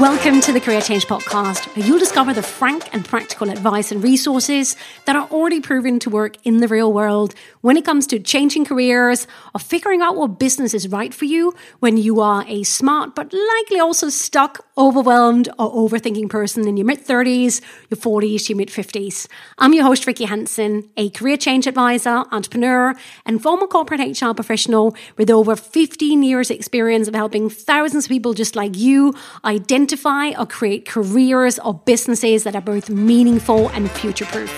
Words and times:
Welcome 0.00 0.42
to 0.42 0.52
the 0.52 0.60
Career 0.60 0.82
Change 0.82 1.06
Podcast, 1.06 1.74
where 1.74 1.86
you'll 1.86 1.98
discover 1.98 2.34
the 2.34 2.42
frank 2.42 2.92
and 2.92 3.02
practical 3.02 3.48
advice 3.48 3.90
and 3.90 4.04
resources 4.04 4.76
that 5.06 5.16
are 5.16 5.26
already 5.30 5.62
proven 5.62 5.98
to 6.00 6.10
work 6.10 6.36
in 6.44 6.58
the 6.58 6.68
real 6.68 6.92
world 6.92 7.34
when 7.62 7.78
it 7.78 7.86
comes 7.86 8.06
to 8.08 8.18
changing 8.18 8.66
careers 8.66 9.26
or 9.54 9.58
figuring 9.58 10.02
out 10.02 10.14
what 10.14 10.38
business 10.38 10.74
is 10.74 10.88
right 10.88 11.14
for 11.14 11.24
you 11.24 11.54
when 11.78 11.96
you 11.96 12.20
are 12.20 12.44
a 12.46 12.62
smart 12.64 13.14
but 13.14 13.32
likely 13.32 13.80
also 13.80 14.10
stuck, 14.10 14.65
overwhelmed, 14.78 15.48
or 15.58 15.72
overthinking 15.72 16.28
person 16.28 16.68
in 16.68 16.76
your 16.76 16.86
mid 16.86 17.04
30s, 17.04 17.60
your 17.90 17.98
40s, 17.98 18.48
your 18.48 18.56
mid 18.56 18.68
50s. 18.68 19.26
I'm 19.58 19.72
your 19.72 19.84
host, 19.84 20.04
Rikke 20.04 20.26
Hansen, 20.26 20.90
a 20.96 21.10
career 21.10 21.36
change 21.36 21.66
advisor, 21.66 22.24
entrepreneur, 22.30 22.94
and 23.24 23.42
former 23.42 23.66
corporate 23.66 24.20
HR 24.20 24.32
professional 24.32 24.94
with 25.16 25.30
over 25.30 25.56
15 25.56 26.22
years' 26.22 26.50
experience 26.50 27.08
of 27.08 27.14
helping 27.14 27.48
thousands 27.48 28.04
of 28.04 28.10
people 28.10 28.34
just 28.34 28.56
like 28.56 28.76
you 28.76 29.14
identify 29.44 30.30
or 30.38 30.46
create 30.46 30.86
careers 30.86 31.58
or 31.60 31.74
businesses 31.74 32.44
that 32.44 32.54
are 32.54 32.60
both 32.60 32.90
meaningful 32.90 33.68
and 33.70 33.90
future 33.90 34.26
proof. 34.26 34.52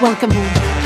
Welcome 0.00 0.30
home. 0.30 0.84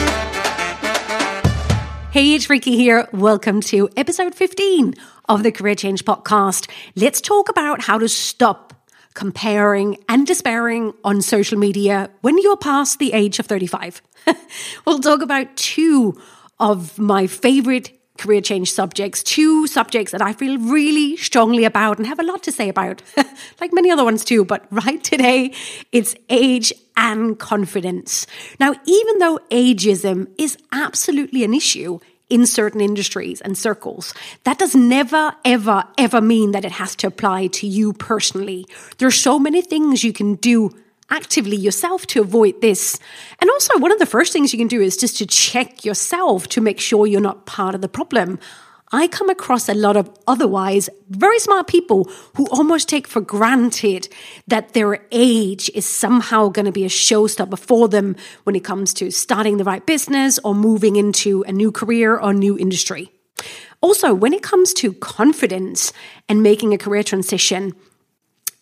Hey, 2.11 2.35
it's 2.35 2.47
Rikke 2.47 2.65
here. 2.65 3.07
Welcome 3.13 3.61
to 3.63 3.91
episode 3.97 4.35
15 4.35 4.95
of 5.29 5.43
the 5.43 5.53
Career 5.53 5.75
Change 5.75 6.07
Podcast. 6.07 6.71
Let's 6.97 7.21
talk 7.21 7.51
about 7.51 7.83
how 7.83 7.99
to 7.99 8.09
stop 8.09 8.78
comparing 9.15 9.97
and 10.09 10.27
despairing 10.27 10.95
on 11.05 11.23
social 11.23 11.59
media 11.59 12.11
when 12.21 12.39
you're 12.39 12.57
past 12.57 12.99
the 12.99 13.13
age 13.13 13.39
of 13.39 13.47
35. 13.47 14.03
we'll 14.87 15.01
talk 15.01 15.23
about 15.23 15.57
two 15.57 16.21
of 16.61 16.99
my 16.99 17.27
favorite 17.27 17.93
career 18.19 18.41
change 18.41 18.73
subjects, 18.73 19.23
two 19.23 19.67
subjects 19.67 20.13
that 20.13 20.21
I 20.21 20.33
feel 20.33 20.59
really 20.59 21.17
strongly 21.17 21.65
about 21.65 21.99
and 21.99 22.07
have 22.07 22.19
a 22.19 22.25
lot 22.25 22.43
to 22.43 22.53
say 22.53 22.69
about, 22.69 23.01
like 23.61 23.73
many 23.73 23.91
other 23.91 24.05
ones 24.05 24.25
too. 24.25 24.45
But 24.45 24.67
right 24.71 25.03
today, 25.03 25.55
it's 25.93 26.15
age 26.29 26.73
and 26.97 27.39
confidence. 27.39 28.27
Now, 28.59 28.75
even 28.85 29.19
though 29.19 29.39
ageism 29.51 30.29
is 30.37 30.59
absolutely 30.73 31.45
an 31.45 31.55
issue, 31.55 32.01
in 32.31 32.47
certain 32.47 32.81
industries 32.81 33.41
and 33.41 33.57
circles. 33.57 34.15
That 34.45 34.59
does 34.59 34.75
never, 34.75 35.35
ever, 35.45 35.85
ever 35.97 36.21
mean 36.21 36.53
that 36.53 36.65
it 36.65 36.73
has 36.73 36.95
to 36.97 37.07
apply 37.07 37.47
to 37.49 37.67
you 37.67 37.93
personally. 37.93 38.67
There 38.99 39.09
are 39.09 39.13
so 39.13 39.39
many 39.39 39.63
things 39.63 40.05
you 40.05 40.13
can 40.13 40.35
do 40.35 40.71
actively 41.11 41.57
yourself 41.57 42.07
to 42.07 42.21
avoid 42.21 42.61
this. 42.61 42.99
And 43.41 43.51
also, 43.51 43.79
one 43.79 43.93
of 43.93 43.99
the 43.99 44.07
first 44.07 44.33
things 44.33 44.53
you 44.53 44.59
can 44.59 44.69
do 44.69 44.81
is 44.81 44.97
just 44.97 45.17
to 45.19 45.27
check 45.27 45.85
yourself 45.85 46.49
to 46.49 46.61
make 46.61 46.79
sure 46.81 47.07
you're 47.07 47.21
not 47.21 47.47
part 47.47 47.75
of 47.75 47.81
the 47.81 47.89
problem. 47.89 48.39
I 48.91 49.07
come 49.07 49.29
across 49.29 49.69
a 49.69 49.75
lot 49.75 49.97
of 49.97 50.11
otherwise 50.27 50.89
very 51.11 51.39
smart 51.39 51.67
people 51.67 52.11
who 52.37 52.47
almost 52.47 52.89
take 52.89 53.07
for 53.07 53.21
granted 53.21 54.09
that 54.47 54.73
their 54.73 55.07
age 55.13 55.71
is 55.75 55.85
somehow 55.85 56.49
going 56.49 56.65
to 56.67 56.73
be 56.73 56.85
a 56.85 56.89
showstopper 56.89 57.59
for 57.59 57.89
them 57.89 58.17
when 58.45 58.57
it 58.57 58.65
comes 58.65 58.95
to 58.95 59.11
starting 59.11 59.59
the 59.59 59.65
right 59.65 59.85
business 59.85 60.39
or 60.43 60.55
moving 60.55 60.97
into 60.97 61.43
a 61.43 61.53
new 61.53 61.71
career 61.71 62.17
or 62.17 62.33
new 62.33 62.59
industry. 62.59 63.13
Also, 63.81 64.15
when 64.15 64.33
it 64.33 64.43
comes 64.43 64.73
to 64.75 64.93
confidence 64.95 65.93
and 66.29 66.43
making 66.43 66.73
a 66.73 66.79
career 66.79 67.03
transition, 67.03 67.75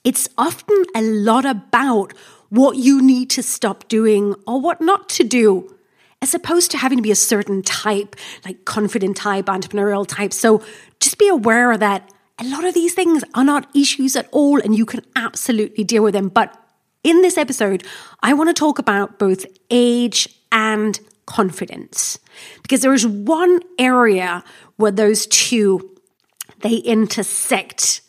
it's 0.05 0.29
often 0.37 0.85
a 0.95 1.03
lot 1.03 1.45
about 1.45 2.13
what 2.49 2.77
you 2.77 3.01
need 3.01 3.31
to 3.31 3.43
stop 3.43 3.89
doing 3.89 4.35
or 4.47 4.61
what 4.61 4.81
not 4.81 5.09
to 5.09 5.25
do, 5.25 5.76
as 6.23 6.35
opposed 6.35 6.71
to 6.71 6.79
having 6.79 6.99
to 6.99 7.03
be 7.03 7.11
a 7.11 7.17
certain 7.17 7.63
type, 7.63 8.17
like 8.45 8.65
confident 8.65 9.17
type, 9.17 9.47
entrepreneurial 9.47 10.07
type. 10.07 10.33
So 10.33 10.63
just 11.01 11.19
be 11.19 11.29
aware 11.29 11.77
that 11.77 12.11
a 12.39 12.45
lot 12.45 12.65
of 12.65 12.75
these 12.75 12.95
things 12.95 13.25
are 13.35 13.45
not 13.45 13.75
issues 13.75 14.17
at 14.17 14.29
all 14.33 14.61
and 14.61 14.77
you 14.77 14.87
can 14.87 15.03
absolutely 15.15 15.85
deal 15.85 16.03
with 16.03 16.15
them. 16.15 16.29
But 16.29 16.57
in 17.03 17.23
this 17.23 17.39
episode, 17.39 17.85
I 18.23 18.35
want 18.35 18.49
to 18.49 18.55
talk 18.55 18.79
about 18.79 19.19
both 19.19 19.47
age 19.71 20.29
and 20.51 20.99
confidence 21.27 22.19
because 22.63 22.81
there 22.81 22.95
is 22.95 23.07
one 23.07 23.61
area 23.79 24.45
where 24.77 24.93
those 24.93 25.27
two 25.27 25.97
they 26.61 26.77
intersect 26.77 28.01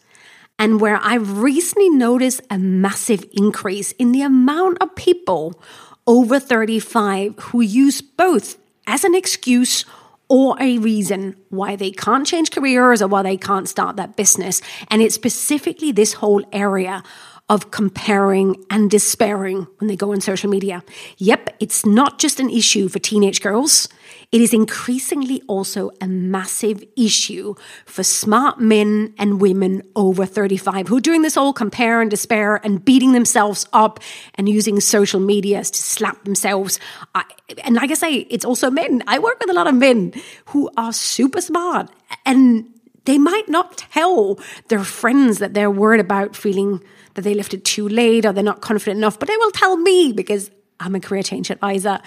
and 0.59 0.81
where 0.81 0.97
I've 1.01 1.39
recently 1.39 1.89
noticed 1.89 2.41
a 2.49 2.57
massive 2.57 3.25
increase 3.33 3.91
in 3.93 4.11
the 4.11 4.21
amount 4.21 4.79
of 4.81 4.95
people 4.95 5.61
over 6.07 6.39
35 6.39 7.37
who 7.37 7.61
use 7.61 8.01
both 8.01 8.57
as 8.87 9.03
an 9.03 9.13
excuse 9.13 9.85
or 10.29 10.55
a 10.59 10.77
reason 10.77 11.35
why 11.49 11.75
they 11.75 11.91
can't 11.91 12.25
change 12.25 12.51
careers 12.51 13.01
or 13.01 13.07
why 13.07 13.21
they 13.21 13.37
can't 13.37 13.69
start 13.69 13.95
that 13.97 14.15
business. 14.15 14.61
And 14.89 15.01
it's 15.01 15.15
specifically 15.15 15.91
this 15.91 16.13
whole 16.13 16.43
area 16.51 17.03
of 17.49 17.71
comparing 17.71 18.61
and 18.69 18.91
despairing 18.91 19.67
when 19.77 19.87
they 19.87 19.95
go 19.95 20.11
on 20.11 20.19
social 20.19 20.49
media. 20.49 20.83
Yep, 21.17 21.55
it's 21.61 21.85
not 21.85 22.19
just 22.19 22.41
an 22.41 22.49
issue 22.49 22.89
for 22.89 22.99
teenage 22.99 23.41
girls. 23.41 23.87
It 24.33 24.41
is 24.41 24.53
increasingly 24.53 25.41
also 25.47 25.91
a 26.01 26.07
massive 26.07 26.83
issue 26.97 27.55
for 27.85 28.03
smart 28.03 28.59
men 28.59 29.13
and 29.17 29.39
women 29.39 29.83
over 29.95 30.25
35 30.25 30.89
who 30.89 30.97
are 30.97 31.01
doing 31.01 31.21
this 31.21 31.37
all 31.37 31.53
compare 31.53 32.01
and 32.01 32.11
despair 32.11 32.59
and 32.65 32.83
beating 32.83 33.13
themselves 33.13 33.65
up 33.71 34.01
and 34.35 34.49
using 34.49 34.81
social 34.81 35.21
media 35.21 35.63
to 35.63 35.81
slap 35.81 36.25
themselves. 36.25 36.79
I, 37.15 37.23
and 37.63 37.75
like 37.75 37.91
I 37.91 37.93
say, 37.93 38.15
it's 38.29 38.43
also 38.43 38.69
men. 38.69 39.03
I 39.07 39.19
work 39.19 39.39
with 39.39 39.49
a 39.49 39.53
lot 39.53 39.67
of 39.67 39.75
men 39.75 40.13
who 40.47 40.69
are 40.75 40.91
super 40.91 41.39
smart 41.39 41.89
and 42.25 42.67
they 43.07 43.17
might 43.17 43.47
not 43.47 43.77
tell 43.77 44.37
their 44.67 44.83
friends 44.83 45.39
that 45.39 45.53
they're 45.53 45.71
worried 45.71 46.01
about 46.01 46.35
feeling 46.35 46.83
that 47.13 47.21
they 47.21 47.33
left 47.33 47.53
it 47.53 47.63
too 47.63 47.87
late 47.87 48.25
or 48.25 48.33
they're 48.33 48.43
not 48.43 48.61
confident 48.61 48.97
enough, 48.97 49.17
but 49.17 49.29
they 49.29 49.37
will 49.37 49.51
tell 49.51 49.77
me 49.77 50.11
because 50.11 50.51
I'm 50.81 50.93
a 50.93 50.99
career 50.99 51.23
change 51.23 51.49
advisor. 51.49 51.99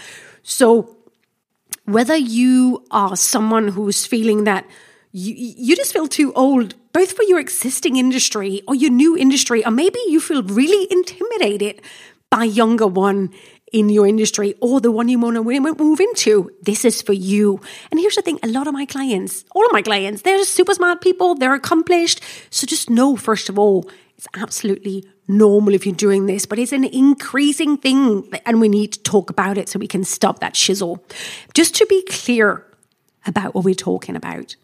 So 0.42 0.98
whether 1.86 2.16
you 2.16 2.84
are 2.90 3.16
someone 3.16 3.68
who's 3.68 4.06
feeling 4.06 4.44
that 4.44 4.66
you, 5.12 5.34
you 5.34 5.74
just 5.74 5.94
feel 5.94 6.06
too 6.06 6.34
old, 6.34 6.74
both 6.92 7.12
for 7.12 7.22
your 7.22 7.40
existing 7.40 7.96
industry 7.96 8.62
or 8.68 8.74
your 8.74 8.90
new 8.90 9.16
industry, 9.16 9.64
or 9.64 9.70
maybe 9.70 9.98
you 10.06 10.20
feel 10.20 10.42
really 10.42 10.86
intimidated 10.90 11.80
by 12.30 12.44
younger 12.44 12.86
one 12.86 13.30
in 13.72 13.88
your 13.88 14.06
industry 14.06 14.54
or 14.60 14.80
the 14.80 14.90
one 14.90 15.08
you 15.08 15.18
want 15.18 15.36
to 15.36 15.84
move 15.84 16.00
into. 16.00 16.50
This 16.62 16.84
is 16.84 17.02
for 17.02 17.12
you. 17.12 17.60
And 17.90 18.00
here's 18.00 18.16
the 18.16 18.22
thing 18.22 18.38
a 18.42 18.48
lot 18.48 18.66
of 18.66 18.72
my 18.72 18.86
clients, 18.86 19.44
all 19.54 19.64
of 19.64 19.72
my 19.72 19.82
clients, 19.82 20.22
they're 20.22 20.42
super 20.44 20.74
smart 20.74 21.00
people, 21.00 21.34
they're 21.34 21.54
accomplished. 21.54 22.20
So 22.50 22.66
just 22.66 22.90
know, 22.90 23.16
first 23.16 23.48
of 23.48 23.58
all, 23.58 23.88
it's 24.16 24.26
absolutely 24.34 25.04
normal 25.28 25.74
if 25.74 25.86
you're 25.86 25.94
doing 25.94 26.26
this, 26.26 26.44
but 26.44 26.58
it's 26.58 26.72
an 26.72 26.84
increasing 26.84 27.76
thing 27.76 28.30
and 28.44 28.60
we 28.60 28.68
need 28.68 28.92
to 28.92 29.02
talk 29.02 29.30
about 29.30 29.56
it 29.56 29.68
so 29.68 29.78
we 29.78 29.86
can 29.86 30.04
stop 30.04 30.40
that 30.40 30.54
shizzle. 30.54 31.00
Just 31.54 31.74
to 31.76 31.86
be 31.86 32.04
clear 32.10 32.66
about 33.26 33.54
what 33.54 33.64
we're 33.64 33.74
talking 33.74 34.16
about. 34.16 34.56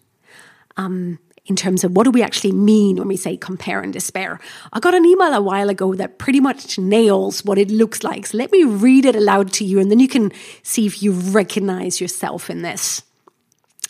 Um, 0.76 1.18
in 1.46 1.56
terms 1.56 1.84
of 1.84 1.96
what 1.96 2.04
do 2.04 2.10
we 2.10 2.22
actually 2.22 2.52
mean 2.52 2.96
when 2.96 3.08
we 3.08 3.16
say 3.16 3.36
compare 3.36 3.80
and 3.80 3.92
despair. 3.92 4.40
I 4.72 4.80
got 4.80 4.94
an 4.94 5.04
email 5.04 5.32
a 5.32 5.40
while 5.40 5.68
ago 5.68 5.94
that 5.94 6.18
pretty 6.18 6.40
much 6.40 6.78
nails 6.78 7.44
what 7.44 7.58
it 7.58 7.70
looks 7.70 8.02
like. 8.02 8.26
So 8.26 8.38
let 8.38 8.52
me 8.52 8.64
read 8.64 9.04
it 9.04 9.16
aloud 9.16 9.52
to 9.54 9.64
you 9.64 9.78
and 9.78 9.90
then 9.90 10.00
you 10.00 10.08
can 10.08 10.32
see 10.62 10.86
if 10.86 11.02
you 11.02 11.12
recognize 11.12 12.00
yourself 12.00 12.50
in 12.50 12.62
this. 12.62 13.02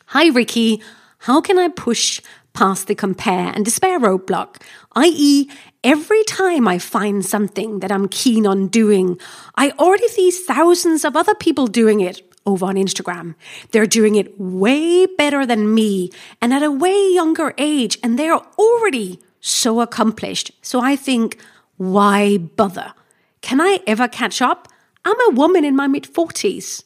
Hi, 0.06 0.30
Rikke. 0.30 0.82
How 1.18 1.40
can 1.40 1.58
I 1.58 1.68
push 1.68 2.20
past 2.52 2.86
the 2.86 2.94
compare 2.94 3.52
and 3.54 3.64
despair 3.64 4.00
roadblock, 4.00 4.62
i.e., 4.96 5.48
every 5.84 6.24
time 6.24 6.66
I 6.66 6.78
find 6.78 7.24
something 7.24 7.80
that 7.80 7.92
I'm 7.92 8.08
keen 8.08 8.46
on 8.46 8.68
doing, 8.68 9.18
I 9.56 9.70
already 9.72 10.08
see 10.08 10.30
thousands 10.30 11.04
of 11.04 11.16
other 11.16 11.34
people 11.34 11.66
doing 11.66 12.00
it 12.00 12.22
over 12.46 12.66
on 12.66 12.76
Instagram. 12.76 13.34
They're 13.72 13.86
doing 13.86 14.14
it 14.14 14.40
way 14.40 15.06
better 15.06 15.44
than 15.44 15.74
me 15.74 16.10
and 16.40 16.54
at 16.54 16.62
a 16.62 16.70
way 16.70 17.12
younger 17.12 17.54
age, 17.58 17.98
and 18.02 18.18
they're 18.18 18.40
already 18.58 19.20
so 19.40 19.80
accomplished. 19.80 20.52
So 20.62 20.80
I 20.80 20.96
think, 20.96 21.38
why 21.76 22.38
bother? 22.38 22.94
Can 23.42 23.60
I 23.60 23.80
ever 23.86 24.08
catch 24.08 24.40
up? 24.40 24.68
I'm 25.04 25.20
a 25.28 25.34
woman 25.34 25.64
in 25.64 25.76
my 25.76 25.86
mid 25.86 26.04
40s. 26.04 26.84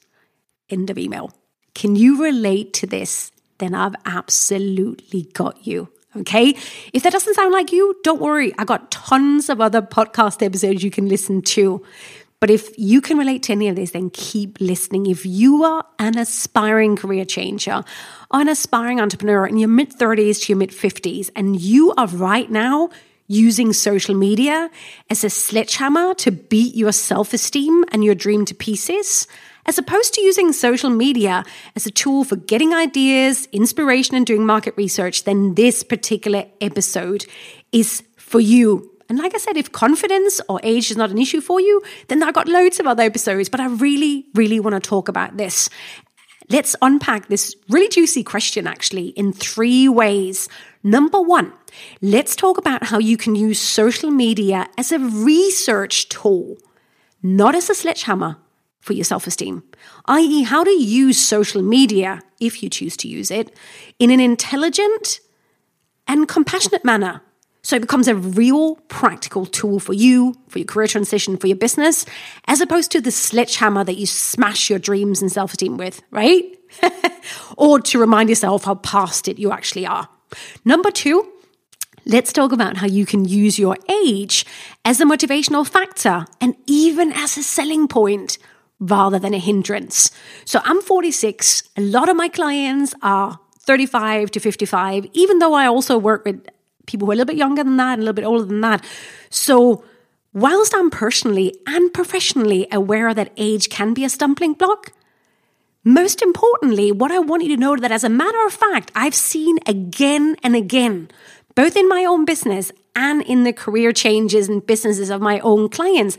End 0.68 0.90
of 0.90 0.98
email. 0.98 1.32
Can 1.74 1.96
you 1.96 2.22
relate 2.22 2.72
to 2.74 2.86
this? 2.86 3.30
then 3.60 3.74
I've 3.74 3.94
absolutely 4.04 5.22
got 5.34 5.66
you. 5.66 5.88
Okay. 6.16 6.56
If 6.92 7.04
that 7.04 7.12
doesn't 7.12 7.34
sound 7.34 7.52
like 7.52 7.70
you, 7.70 7.96
don't 8.02 8.20
worry. 8.20 8.52
I 8.58 8.64
got 8.64 8.90
tons 8.90 9.48
of 9.48 9.60
other 9.60 9.80
podcast 9.80 10.44
episodes 10.44 10.82
you 10.82 10.90
can 10.90 11.08
listen 11.08 11.40
to. 11.42 11.84
But 12.40 12.48
if 12.48 12.70
you 12.78 13.02
can 13.02 13.18
relate 13.18 13.42
to 13.44 13.52
any 13.52 13.68
of 13.68 13.76
this, 13.76 13.90
then 13.90 14.08
keep 14.10 14.58
listening. 14.60 15.04
If 15.06 15.26
you 15.26 15.62
are 15.62 15.84
an 15.98 16.16
aspiring 16.16 16.96
career 16.96 17.26
changer 17.26 17.84
or 18.30 18.40
an 18.40 18.48
aspiring 18.48 18.98
entrepreneur 18.98 19.46
in 19.46 19.58
your 19.58 19.68
mid 19.68 19.90
30s 19.90 20.42
to 20.42 20.52
your 20.52 20.58
mid 20.58 20.70
50s, 20.70 21.30
and 21.36 21.60
you 21.60 21.92
are 21.98 22.06
right 22.06 22.50
now 22.50 22.88
using 23.26 23.72
social 23.72 24.14
media 24.14 24.70
as 25.08 25.22
a 25.22 25.30
sledgehammer 25.30 26.14
to 26.14 26.32
beat 26.32 26.74
your 26.74 26.92
self 26.92 27.32
esteem 27.32 27.84
and 27.92 28.02
your 28.02 28.14
dream 28.14 28.44
to 28.46 28.54
pieces, 28.54 29.28
as 29.66 29.78
opposed 29.78 30.14
to 30.14 30.22
using 30.22 30.52
social 30.52 30.90
media 30.90 31.44
as 31.76 31.86
a 31.86 31.90
tool 31.90 32.24
for 32.24 32.36
getting 32.36 32.74
ideas, 32.74 33.46
inspiration, 33.52 34.16
and 34.16 34.26
doing 34.26 34.44
market 34.44 34.74
research, 34.76 35.24
then 35.24 35.54
this 35.54 35.82
particular 35.82 36.46
episode 36.60 37.26
is 37.70 38.02
for 38.16 38.40
you. 38.40 38.90
And 39.10 39.18
like 39.18 39.34
I 39.34 39.38
said, 39.38 39.56
if 39.56 39.72
confidence 39.72 40.40
or 40.48 40.60
age 40.62 40.88
is 40.92 40.96
not 40.96 41.10
an 41.10 41.18
issue 41.18 41.40
for 41.40 41.60
you, 41.60 41.82
then 42.06 42.22
I've 42.22 42.32
got 42.32 42.46
loads 42.46 42.78
of 42.78 42.86
other 42.86 43.02
episodes, 43.02 43.48
but 43.48 43.58
I 43.58 43.66
really, 43.66 44.24
really 44.34 44.60
want 44.60 44.74
to 44.74 44.88
talk 44.88 45.08
about 45.08 45.36
this. 45.36 45.68
Let's 46.48 46.76
unpack 46.80 47.26
this 47.26 47.56
really 47.68 47.88
juicy 47.88 48.22
question 48.22 48.68
actually 48.68 49.08
in 49.08 49.32
three 49.32 49.88
ways. 49.88 50.48
Number 50.84 51.20
one, 51.20 51.52
let's 52.00 52.36
talk 52.36 52.56
about 52.56 52.84
how 52.84 52.98
you 52.98 53.16
can 53.16 53.34
use 53.34 53.58
social 53.58 54.12
media 54.12 54.68
as 54.78 54.92
a 54.92 55.00
research 55.00 56.08
tool, 56.08 56.56
not 57.20 57.56
as 57.56 57.68
a 57.68 57.74
sledgehammer 57.74 58.36
for 58.78 58.92
your 58.92 59.04
self 59.04 59.26
esteem, 59.26 59.64
i.e., 60.06 60.44
how 60.44 60.62
to 60.62 60.70
use 60.70 61.18
social 61.18 61.62
media, 61.62 62.20
if 62.40 62.62
you 62.62 62.70
choose 62.70 62.96
to 62.98 63.08
use 63.08 63.32
it, 63.32 63.52
in 63.98 64.10
an 64.10 64.20
intelligent 64.20 65.18
and 66.06 66.28
compassionate 66.28 66.84
manner. 66.84 67.22
So 67.62 67.76
it 67.76 67.82
becomes 67.82 68.08
a 68.08 68.14
real 68.14 68.76
practical 68.88 69.44
tool 69.44 69.80
for 69.80 69.92
you, 69.92 70.34
for 70.48 70.58
your 70.58 70.66
career 70.66 70.86
transition, 70.86 71.36
for 71.36 71.46
your 71.46 71.56
business, 71.56 72.06
as 72.46 72.60
opposed 72.60 72.90
to 72.92 73.00
the 73.00 73.10
sledgehammer 73.10 73.84
that 73.84 73.96
you 73.96 74.06
smash 74.06 74.70
your 74.70 74.78
dreams 74.78 75.20
and 75.20 75.30
self 75.30 75.52
esteem 75.52 75.76
with, 75.76 76.02
right? 76.10 76.44
or 77.56 77.80
to 77.80 77.98
remind 77.98 78.28
yourself 78.28 78.64
how 78.64 78.76
past 78.76 79.28
it 79.28 79.38
you 79.38 79.52
actually 79.52 79.86
are. 79.86 80.08
Number 80.64 80.90
two, 80.90 81.30
let's 82.06 82.32
talk 82.32 82.52
about 82.52 82.78
how 82.78 82.86
you 82.86 83.04
can 83.04 83.24
use 83.24 83.58
your 83.58 83.76
age 84.04 84.46
as 84.84 85.00
a 85.00 85.04
motivational 85.04 85.68
factor 85.68 86.26
and 86.40 86.56
even 86.66 87.12
as 87.12 87.36
a 87.36 87.42
selling 87.42 87.88
point 87.88 88.38
rather 88.78 89.18
than 89.18 89.34
a 89.34 89.38
hindrance. 89.38 90.10
So 90.44 90.60
I'm 90.64 90.80
46. 90.80 91.64
A 91.76 91.82
lot 91.82 92.08
of 92.08 92.16
my 92.16 92.28
clients 92.28 92.94
are 93.02 93.38
35 93.60 94.30
to 94.32 94.40
55, 94.40 95.06
even 95.12 95.38
though 95.38 95.52
I 95.52 95.66
also 95.66 95.98
work 95.98 96.24
with 96.24 96.46
people 96.86 97.06
who 97.06 97.12
are 97.12 97.14
a 97.14 97.16
little 97.16 97.32
bit 97.32 97.36
younger 97.36 97.64
than 97.64 97.76
that 97.76 97.94
and 97.94 98.02
a 98.02 98.04
little 98.04 98.14
bit 98.14 98.24
older 98.24 98.44
than 98.44 98.60
that. 98.60 98.84
So 99.30 99.84
whilst 100.32 100.74
I'm 100.74 100.90
personally 100.90 101.56
and 101.66 101.92
professionally 101.92 102.66
aware 102.72 103.12
that 103.14 103.32
age 103.36 103.68
can 103.68 103.94
be 103.94 104.04
a 104.04 104.08
stumbling 104.08 104.54
block, 104.54 104.92
most 105.82 106.20
importantly, 106.20 106.92
what 106.92 107.10
I 107.10 107.18
want 107.20 107.42
you 107.42 107.56
to 107.56 107.60
know 107.60 107.76
that 107.76 107.92
as 107.92 108.04
a 108.04 108.08
matter 108.08 108.44
of 108.44 108.52
fact, 108.52 108.92
I've 108.94 109.14
seen 109.14 109.58
again 109.66 110.36
and 110.42 110.54
again, 110.54 111.08
both 111.54 111.76
in 111.76 111.88
my 111.88 112.04
own 112.04 112.24
business 112.24 112.70
and 112.94 113.22
in 113.22 113.44
the 113.44 113.52
career 113.52 113.92
changes 113.92 114.48
and 114.48 114.66
businesses 114.66 115.10
of 115.10 115.20
my 115.22 115.40
own 115.40 115.68
clients, 115.68 116.18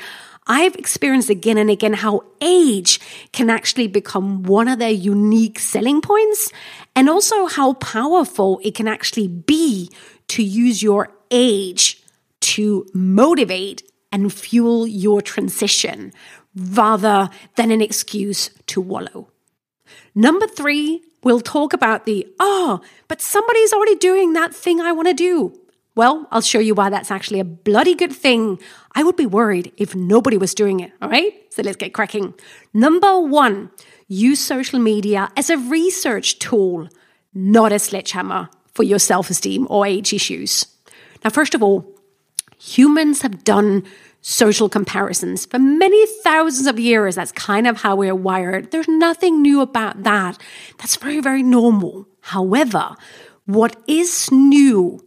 I've 0.51 0.75
experienced 0.75 1.29
again 1.29 1.57
and 1.57 1.69
again 1.69 1.93
how 1.93 2.25
age 2.41 2.99
can 3.31 3.49
actually 3.49 3.87
become 3.87 4.43
one 4.43 4.67
of 4.67 4.79
their 4.79 4.91
unique 4.91 5.59
selling 5.59 6.01
points 6.01 6.51
and 6.93 7.07
also 7.07 7.45
how 7.45 7.75
powerful 7.75 8.59
it 8.61 8.75
can 8.75 8.85
actually 8.85 9.29
be 9.29 9.89
to 10.27 10.43
use 10.43 10.83
your 10.83 11.07
age 11.31 12.03
to 12.41 12.85
motivate 12.93 13.89
and 14.11 14.33
fuel 14.33 14.85
your 14.85 15.21
transition 15.21 16.11
rather 16.53 17.29
than 17.55 17.71
an 17.71 17.81
excuse 17.81 18.49
to 18.67 18.81
wallow. 18.81 19.29
Number 20.13 20.47
three, 20.47 21.01
we'll 21.23 21.39
talk 21.39 21.71
about 21.71 22.05
the, 22.05 22.27
oh, 22.41 22.81
but 23.07 23.21
somebody's 23.21 23.71
already 23.71 23.95
doing 23.95 24.33
that 24.33 24.53
thing 24.53 24.81
I 24.81 24.91
want 24.91 25.07
to 25.07 25.13
do. 25.13 25.60
Well, 25.95 26.27
I'll 26.31 26.41
show 26.41 26.59
you 26.59 26.73
why 26.73 26.89
that's 26.89 27.11
actually 27.11 27.41
a 27.41 27.45
bloody 27.45 27.95
good 27.95 28.13
thing. 28.13 28.59
I 28.95 29.03
would 29.03 29.17
be 29.17 29.25
worried 29.25 29.73
if 29.77 29.93
nobody 29.93 30.37
was 30.37 30.53
doing 30.53 30.79
it. 30.79 30.91
All 31.01 31.09
right. 31.09 31.33
So 31.49 31.61
let's 31.63 31.77
get 31.77 31.93
cracking. 31.93 32.33
Number 32.73 33.19
one, 33.19 33.71
use 34.07 34.39
social 34.39 34.79
media 34.79 35.29
as 35.35 35.49
a 35.49 35.57
research 35.57 36.39
tool, 36.39 36.87
not 37.33 37.73
a 37.73 37.79
sledgehammer 37.79 38.49
for 38.73 38.83
your 38.83 38.99
self 38.99 39.29
esteem 39.29 39.67
or 39.69 39.85
age 39.85 40.13
issues. 40.13 40.65
Now, 41.23 41.29
first 41.29 41.53
of 41.53 41.61
all, 41.61 41.85
humans 42.57 43.21
have 43.21 43.43
done 43.43 43.83
social 44.21 44.69
comparisons 44.69 45.45
for 45.45 45.59
many 45.59 46.05
thousands 46.23 46.67
of 46.67 46.79
years. 46.79 47.15
That's 47.15 47.31
kind 47.31 47.67
of 47.67 47.81
how 47.81 47.95
we're 47.95 48.15
wired. 48.15 48.71
There's 48.71 48.87
nothing 48.87 49.41
new 49.41 49.61
about 49.61 50.03
that. 50.03 50.37
That's 50.77 50.95
very, 50.95 51.19
very 51.19 51.43
normal. 51.43 52.07
However, 52.21 52.95
what 53.45 53.75
is 53.87 54.31
new 54.31 55.03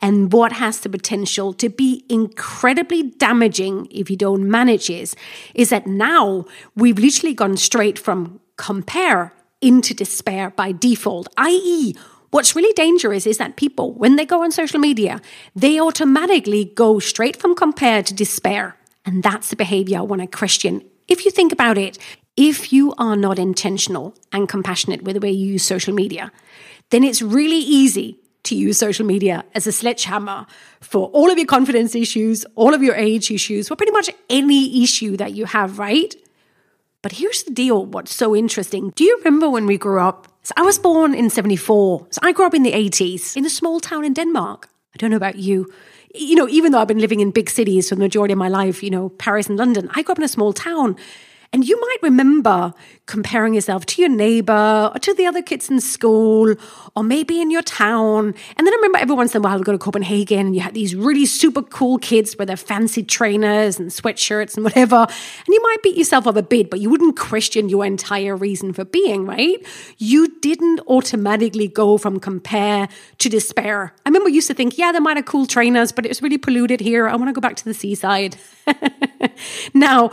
and 0.00 0.32
what 0.32 0.52
has 0.52 0.80
the 0.80 0.88
potential 0.88 1.52
to 1.54 1.68
be 1.68 2.04
incredibly 2.08 3.02
damaging 3.02 3.88
if 3.90 4.10
you 4.10 4.16
don't 4.16 4.48
manage 4.48 4.90
it 4.90 5.14
is 5.54 5.70
that 5.70 5.86
now 5.86 6.44
we've 6.76 6.98
literally 6.98 7.34
gone 7.34 7.56
straight 7.56 7.98
from 7.98 8.40
compare 8.56 9.32
into 9.60 9.94
despair 9.94 10.50
by 10.50 10.72
default, 10.72 11.28
i.e., 11.36 11.94
What's 12.30 12.54
really 12.54 12.74
dangerous 12.74 13.26
is 13.26 13.38
that 13.38 13.56
people, 13.56 13.94
when 13.94 14.16
they 14.16 14.26
go 14.26 14.42
on 14.42 14.52
social 14.52 14.78
media, 14.78 15.22
they 15.56 15.80
automatically 15.80 16.66
go 16.66 16.98
straight 16.98 17.36
from 17.36 17.54
compare 17.54 18.02
to 18.02 18.12
despair. 18.12 18.76
And 19.06 19.22
that's 19.22 19.48
the 19.48 19.56
behavior 19.56 19.98
I 19.98 20.02
want 20.02 20.20
to 20.20 20.28
question. 20.28 20.82
If 21.08 21.24
you 21.24 21.30
think 21.30 21.52
about 21.52 21.78
it, 21.78 21.96
if 22.36 22.70
you 22.70 22.92
are 22.98 23.16
not 23.16 23.38
intentional 23.38 24.14
and 24.30 24.46
compassionate 24.46 25.02
with 25.02 25.14
the 25.14 25.20
way 25.20 25.30
you 25.30 25.52
use 25.54 25.62
social 25.62 25.94
media, 25.94 26.30
then 26.90 27.02
it's 27.02 27.22
really 27.22 27.56
easy 27.56 28.18
to 28.44 28.54
use 28.54 28.78
social 28.78 29.06
media 29.06 29.44
as 29.54 29.66
a 29.66 29.72
sledgehammer 29.72 30.46
for 30.80 31.08
all 31.08 31.30
of 31.30 31.38
your 31.38 31.46
confidence 31.46 31.94
issues, 31.94 32.46
all 32.54 32.74
of 32.74 32.82
your 32.82 32.94
age 32.94 33.30
issues, 33.30 33.68
for 33.68 33.76
pretty 33.76 33.92
much 33.92 34.10
any 34.30 34.82
issue 34.82 35.16
that 35.16 35.32
you 35.32 35.44
have, 35.44 35.78
right? 35.78 36.14
But 37.02 37.12
here's 37.12 37.44
the 37.44 37.52
deal 37.52 37.86
what's 37.86 38.14
so 38.14 38.34
interesting. 38.34 38.90
Do 38.96 39.04
you 39.04 39.16
remember 39.18 39.48
when 39.48 39.66
we 39.66 39.78
grew 39.78 40.00
up? 40.00 40.28
So 40.42 40.52
I 40.56 40.62
was 40.62 40.78
born 40.78 41.14
in 41.14 41.30
74. 41.30 42.06
So 42.10 42.18
I 42.22 42.32
grew 42.32 42.46
up 42.46 42.54
in 42.54 42.62
the 42.62 42.72
80s 42.72 43.36
in 43.36 43.44
a 43.44 43.50
small 43.50 43.80
town 43.80 44.04
in 44.04 44.14
Denmark. 44.14 44.68
I 44.94 44.98
don't 44.98 45.10
know 45.10 45.16
about 45.16 45.36
you. 45.36 45.70
You 46.14 46.36
know, 46.36 46.48
even 46.48 46.72
though 46.72 46.80
I've 46.80 46.88
been 46.88 46.98
living 46.98 47.20
in 47.20 47.30
big 47.30 47.50
cities 47.50 47.88
for 47.88 47.94
the 47.94 48.00
majority 48.00 48.32
of 48.32 48.38
my 48.38 48.48
life, 48.48 48.82
you 48.82 48.90
know, 48.90 49.10
Paris 49.10 49.48
and 49.48 49.58
London, 49.58 49.88
I 49.94 50.02
grew 50.02 50.12
up 50.12 50.18
in 50.18 50.24
a 50.24 50.28
small 50.28 50.52
town. 50.52 50.96
And 51.50 51.66
you 51.66 51.80
might 51.80 51.96
remember 52.02 52.74
comparing 53.06 53.54
yourself 53.54 53.86
to 53.86 54.02
your 54.02 54.10
neighbor 54.10 54.90
or 54.92 54.98
to 54.98 55.14
the 55.14 55.24
other 55.24 55.40
kids 55.40 55.70
in 55.70 55.80
school 55.80 56.54
or 56.94 57.02
maybe 57.02 57.40
in 57.40 57.50
your 57.50 57.62
town. 57.62 58.34
And 58.56 58.66
then 58.66 58.74
I 58.74 58.76
remember 58.76 58.98
every 58.98 59.16
once 59.16 59.34
in 59.34 59.40
a 59.40 59.42
while 59.42 59.56
we 59.56 59.64
go 59.64 59.72
to 59.72 59.78
Copenhagen 59.78 60.40
and 60.40 60.54
you 60.54 60.60
had 60.60 60.74
these 60.74 60.94
really 60.94 61.24
super 61.24 61.62
cool 61.62 61.96
kids 61.98 62.36
with 62.36 62.48
their 62.48 62.58
fancy 62.58 63.02
trainers 63.02 63.78
and 63.78 63.90
sweatshirts 63.90 64.56
and 64.56 64.64
whatever. 64.64 64.96
And 64.96 65.48
you 65.48 65.62
might 65.62 65.82
beat 65.82 65.96
yourself 65.96 66.26
up 66.26 66.36
a 66.36 66.42
bit, 66.42 66.68
but 66.68 66.80
you 66.80 66.90
wouldn't 66.90 67.16
question 67.16 67.70
your 67.70 67.86
entire 67.86 68.36
reason 68.36 68.74
for 68.74 68.84
being, 68.84 69.24
right? 69.24 69.56
You 69.96 70.28
didn't 70.40 70.80
automatically 70.86 71.68
go 71.68 71.96
from 71.96 72.20
compare 72.20 72.88
to 73.18 73.28
despair. 73.30 73.94
I 74.04 74.10
remember 74.10 74.28
used 74.28 74.48
to 74.48 74.54
think, 74.54 74.76
yeah, 74.76 74.92
they 74.92 75.00
might 75.00 75.16
have 75.16 75.24
cool 75.24 75.46
trainers, 75.46 75.92
but 75.92 76.04
it 76.04 76.08
was 76.08 76.20
really 76.20 76.38
polluted 76.38 76.80
here. 76.80 77.08
I 77.08 77.16
want 77.16 77.30
to 77.30 77.32
go 77.32 77.40
back 77.40 77.56
to 77.56 77.64
the 77.64 77.72
seaside. 77.72 78.36
now, 79.74 80.10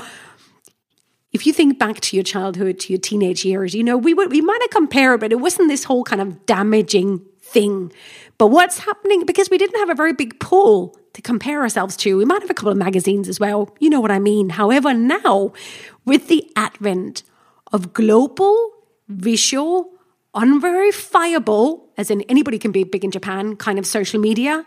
if 1.35 1.45
you 1.45 1.51
think 1.51 1.77
back 1.77 1.99
to 1.99 2.15
your 2.15 2.23
childhood, 2.23 2.79
to 2.79 2.93
your 2.93 2.99
teenage 2.99 3.43
years, 3.43 3.75
you 3.75 3.83
know, 3.83 3.97
we 3.97 4.13
would, 4.13 4.31
we 4.31 4.39
might 4.39 4.61
have 4.61 4.69
compared, 4.69 5.19
but 5.19 5.33
it 5.33 5.41
wasn't 5.41 5.67
this 5.67 5.83
whole 5.83 6.05
kind 6.05 6.21
of 6.21 6.45
damaging 6.45 7.19
thing. 7.41 7.91
But 8.37 8.47
what's 8.47 8.79
happening, 8.79 9.25
because 9.25 9.49
we 9.49 9.57
didn't 9.57 9.77
have 9.77 9.89
a 9.89 9.95
very 9.95 10.13
big 10.13 10.39
pool 10.39 10.97
to 11.11 11.21
compare 11.21 11.61
ourselves 11.61 11.97
to, 11.97 12.17
we 12.17 12.23
might 12.23 12.41
have 12.41 12.49
a 12.49 12.53
couple 12.53 12.71
of 12.71 12.77
magazines 12.77 13.27
as 13.27 13.37
well. 13.37 13.75
You 13.81 13.89
know 13.89 13.99
what 13.99 14.11
I 14.11 14.19
mean? 14.19 14.49
However, 14.49 14.93
now 14.93 15.51
with 16.05 16.29
the 16.29 16.49
advent 16.55 17.23
of 17.73 17.91
global, 17.91 18.71
visual, 19.09 19.91
unverifiable, 20.33 21.89
as 21.97 22.09
in 22.09 22.21
anybody 22.29 22.57
can 22.57 22.71
be 22.71 22.85
big 22.85 23.03
in 23.03 23.11
Japan, 23.11 23.57
kind 23.57 23.77
of 23.77 23.85
social 23.85 24.21
media, 24.21 24.65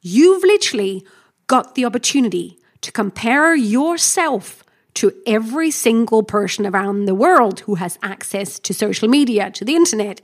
you've 0.00 0.42
literally 0.42 1.06
got 1.46 1.76
the 1.76 1.84
opportunity 1.84 2.58
to 2.80 2.90
compare 2.90 3.54
yourself 3.54 4.64
to 4.98 5.12
every 5.26 5.70
single 5.70 6.24
person 6.24 6.66
around 6.66 7.04
the 7.04 7.14
world 7.14 7.60
who 7.60 7.76
has 7.76 8.00
access 8.02 8.58
to 8.58 8.74
social 8.74 9.06
media, 9.06 9.48
to 9.48 9.64
the 9.64 9.76
internet, 9.76 10.20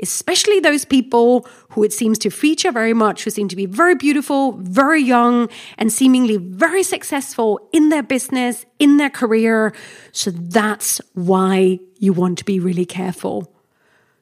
especially 0.00 0.60
those 0.60 0.84
people 0.84 1.48
who 1.70 1.82
it 1.82 1.94
seems 1.94 2.18
to 2.18 2.28
feature 2.28 2.70
very 2.70 2.92
much, 2.92 3.24
who 3.24 3.30
seem 3.30 3.48
to 3.48 3.56
be 3.56 3.64
very 3.64 3.94
beautiful, 3.94 4.52
very 4.58 5.02
young, 5.02 5.48
and 5.78 5.90
seemingly 5.90 6.36
very 6.36 6.82
successful 6.82 7.58
in 7.72 7.88
their 7.88 8.02
business, 8.02 8.66
in 8.78 8.98
their 8.98 9.08
career. 9.08 9.72
So 10.12 10.30
that's 10.30 11.00
why 11.14 11.80
you 11.98 12.12
want 12.12 12.36
to 12.36 12.44
be 12.44 12.60
really 12.60 12.84
careful. 12.84 13.50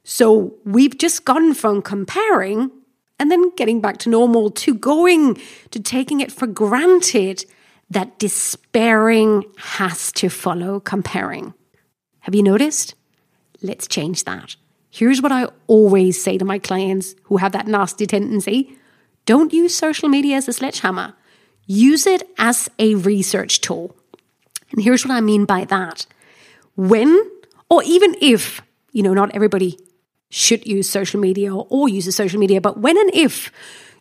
So 0.05 0.55
we've 0.65 0.97
just 0.97 1.25
gone 1.25 1.53
from 1.53 1.83
comparing 1.83 2.71
and 3.19 3.29
then 3.29 3.51
getting 3.57 3.81
back 3.81 3.99
to 3.99 4.09
normal 4.09 4.51
to 4.51 4.73
going 4.73 5.37
to 5.73 5.81
taking 5.81 6.21
it 6.21 6.31
for 6.31 6.47
granted 6.47 7.45
that 7.90 8.19
despairing 8.19 9.45
has 9.59 10.11
to 10.12 10.28
follow 10.28 10.81
comparing. 10.81 11.55
Have 12.21 12.35
you 12.35 12.43
noticed? 12.43 12.95
Let's 13.62 13.87
change 13.87 14.25
that. 14.25 14.57
Here's 14.90 15.23
what 15.23 15.33
I 15.33 15.49
always 15.66 16.23
say 16.23 16.38
to 16.38 16.45
my 16.45 16.59
clients 16.59 17.14
who 17.25 17.37
have 17.37 17.52
that 17.52 17.66
nasty 17.66 18.07
tendency 18.07 18.76
don't 19.26 19.52
use 19.52 19.75
social 19.75 20.09
media 20.09 20.37
as 20.37 20.49
a 20.49 20.52
sledgehammer, 20.52 21.14
use 21.66 22.07
it 22.07 22.23
as 22.38 22.69
a 22.78 22.95
research 22.95 23.61
tool. 23.61 23.95
And 24.71 24.83
here's 24.83 25.05
what 25.05 25.14
I 25.14 25.21
mean 25.21 25.45
by 25.45 25.64
that. 25.64 26.07
When, 26.76 27.28
or 27.69 27.83
even 27.85 28.14
if, 28.21 28.62
you 28.93 29.02
know, 29.02 29.14
not 29.14 29.35
everybody 29.35 29.78
should 30.31 30.66
use 30.66 30.88
social 30.88 31.21
media 31.21 31.55
or, 31.55 31.66
or 31.69 31.88
uses 31.88 32.16
social 32.16 32.38
media, 32.38 32.61
but 32.61 32.78
when 32.78 32.97
and 32.97 33.11
if 33.14 33.50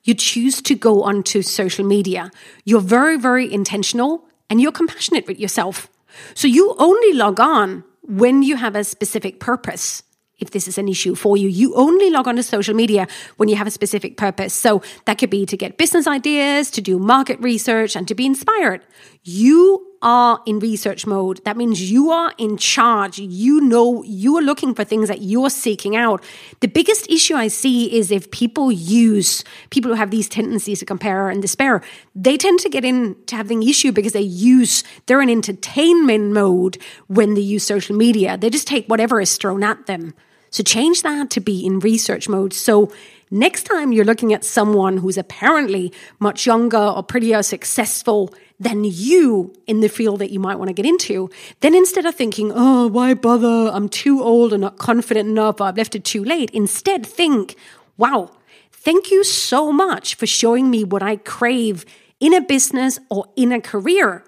you 0.05 0.13
choose 0.13 0.61
to 0.61 0.75
go 0.75 1.03
onto 1.03 1.41
social 1.41 1.85
media, 1.85 2.31
you're 2.63 2.79
very, 2.79 3.17
very 3.17 3.51
intentional 3.51 4.25
and 4.49 4.61
you're 4.61 4.71
compassionate 4.71 5.27
with 5.27 5.39
yourself. 5.39 5.89
So 6.33 6.47
you 6.47 6.75
only 6.77 7.13
log 7.13 7.39
on 7.39 7.83
when 8.01 8.43
you 8.43 8.55
have 8.55 8.75
a 8.75 8.83
specific 8.83 9.39
purpose 9.39 10.03
if 10.39 10.51
this 10.51 10.67
is 10.67 10.77
an 10.77 10.87
issue 10.87 11.15
for 11.15 11.37
you. 11.37 11.47
You 11.47 11.73
only 11.75 12.09
log 12.09 12.27
on 12.27 12.35
to 12.35 12.43
social 12.43 12.75
media 12.75 13.07
when 13.37 13.49
you 13.49 13.55
have 13.55 13.67
a 13.67 13.71
specific 13.71 14.17
purpose. 14.17 14.53
So 14.53 14.81
that 15.05 15.17
could 15.17 15.29
be 15.29 15.45
to 15.45 15.57
get 15.57 15.77
business 15.77 16.07
ideas, 16.07 16.69
to 16.71 16.81
do 16.81 16.99
market 16.99 17.39
research, 17.39 17.95
and 17.95 18.07
to 18.07 18.15
be 18.15 18.25
inspired. 18.25 18.85
You 19.23 19.94
are 20.01 20.41
in 20.45 20.59
research 20.59 21.05
mode. 21.05 21.43
That 21.45 21.57
means 21.57 21.91
you 21.91 22.11
are 22.11 22.33
in 22.37 22.57
charge. 22.57 23.17
You 23.19 23.61
know, 23.61 24.03
you 24.03 24.37
are 24.37 24.41
looking 24.41 24.73
for 24.73 24.83
things 24.83 25.07
that 25.07 25.21
you're 25.21 25.49
seeking 25.49 25.95
out. 25.95 26.23
The 26.59 26.67
biggest 26.67 27.09
issue 27.09 27.35
I 27.35 27.47
see 27.47 27.97
is 27.97 28.11
if 28.11 28.31
people 28.31 28.71
use, 28.71 29.43
people 29.69 29.91
who 29.91 29.97
have 29.97 30.11
these 30.11 30.29
tendencies 30.29 30.79
to 30.79 30.85
compare 30.85 31.29
and 31.29 31.41
despair, 31.41 31.81
they 32.15 32.37
tend 32.37 32.59
to 32.59 32.69
get 32.69 32.85
into 32.85 33.35
having 33.35 33.63
issue 33.63 33.91
because 33.91 34.13
they 34.13 34.21
use, 34.21 34.83
they're 35.05 35.21
in 35.21 35.29
entertainment 35.29 36.33
mode 36.33 36.77
when 37.07 37.33
they 37.33 37.41
use 37.41 37.63
social 37.63 37.95
media. 37.95 38.37
They 38.37 38.49
just 38.49 38.67
take 38.67 38.87
whatever 38.87 39.19
is 39.21 39.37
thrown 39.37 39.63
at 39.63 39.85
them. 39.85 40.13
So 40.55 40.63
change 40.63 41.01
that 41.01 41.29
to 41.31 41.41
be 41.41 41.65
in 41.65 41.79
research 41.79 42.29
mode. 42.29 42.53
So 42.53 42.89
next 43.29 43.63
time 43.63 43.91
you're 43.91 44.05
looking 44.05 44.33
at 44.33 44.45
someone 44.45 44.95
who's 44.97 45.17
apparently 45.17 45.91
much 46.19 46.45
younger 46.45 46.77
or 46.77 47.03
prettier 47.03 47.43
successful 47.43 48.33
than 48.59 48.83
you 48.83 49.53
in 49.67 49.81
the 49.81 49.89
field 49.89 50.19
that 50.19 50.31
you 50.31 50.39
might 50.39 50.57
want 50.57 50.69
to 50.69 50.73
get 50.73 50.85
into, 50.85 51.29
then 51.59 51.75
instead 51.75 52.05
of 52.05 52.15
thinking, 52.15 52.51
oh, 52.55 52.87
why 52.87 53.13
bother? 53.13 53.69
I'm 53.73 53.89
too 53.89 54.21
old 54.23 54.53
and 54.53 54.61
not 54.61 54.77
confident 54.77 55.27
enough, 55.27 55.59
I've 55.59 55.77
left 55.77 55.95
it 55.95 56.05
too 56.05 56.23
late. 56.23 56.49
Instead, 56.51 57.05
think, 57.05 57.55
wow, 57.97 58.31
thank 58.71 59.11
you 59.11 59.23
so 59.23 59.71
much 59.71 60.15
for 60.15 60.25
showing 60.25 60.69
me 60.69 60.83
what 60.83 61.03
I 61.03 61.17
crave 61.17 61.85
in 62.19 62.33
a 62.33 62.41
business 62.41 62.97
or 63.09 63.25
in 63.35 63.51
a 63.51 63.59
career. 63.59 64.23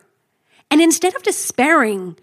And 0.70 0.82
instead 0.82 1.16
of 1.16 1.24
despairing, 1.24 2.18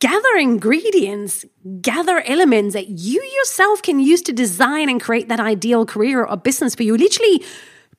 gather 0.00 0.36
ingredients, 0.38 1.46
gather 1.80 2.20
elements 2.26 2.74
that 2.74 2.88
you 2.88 3.22
yourself 3.22 3.80
can 3.80 4.00
use 4.00 4.20
to 4.22 4.32
design 4.32 4.90
and 4.90 5.00
create 5.00 5.28
that 5.28 5.40
ideal 5.40 5.86
career 5.86 6.24
or 6.24 6.36
business 6.36 6.74
for 6.74 6.82
you. 6.82 6.96
Literally 6.96 7.42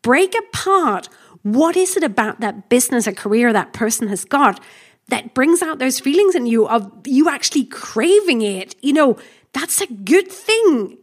break 0.04 0.36
apart 0.38 1.10
what 1.44 1.76
is 1.76 1.98
it 1.98 2.04
about 2.04 2.40
that 2.40 2.70
business 2.70 3.08
or 3.08 3.14
career 3.14 3.52
that 3.52 3.74
person 3.74 4.08
has 4.08 4.26
got 4.26 4.60
that 5.08 5.34
brings 5.34 5.62
out 5.62 5.80
those 5.80 6.00
feelings 6.00 6.36
in 6.36 6.46
you 6.46 6.68
of 6.68 6.92
you 7.06 7.30
actually 7.30 7.66
craving 7.66 8.42
it. 8.42 8.76
You 8.82 8.94
know, 8.94 9.18
that's 9.54 9.82
a 9.82 9.88
good 9.88 10.32
thing 10.32 10.98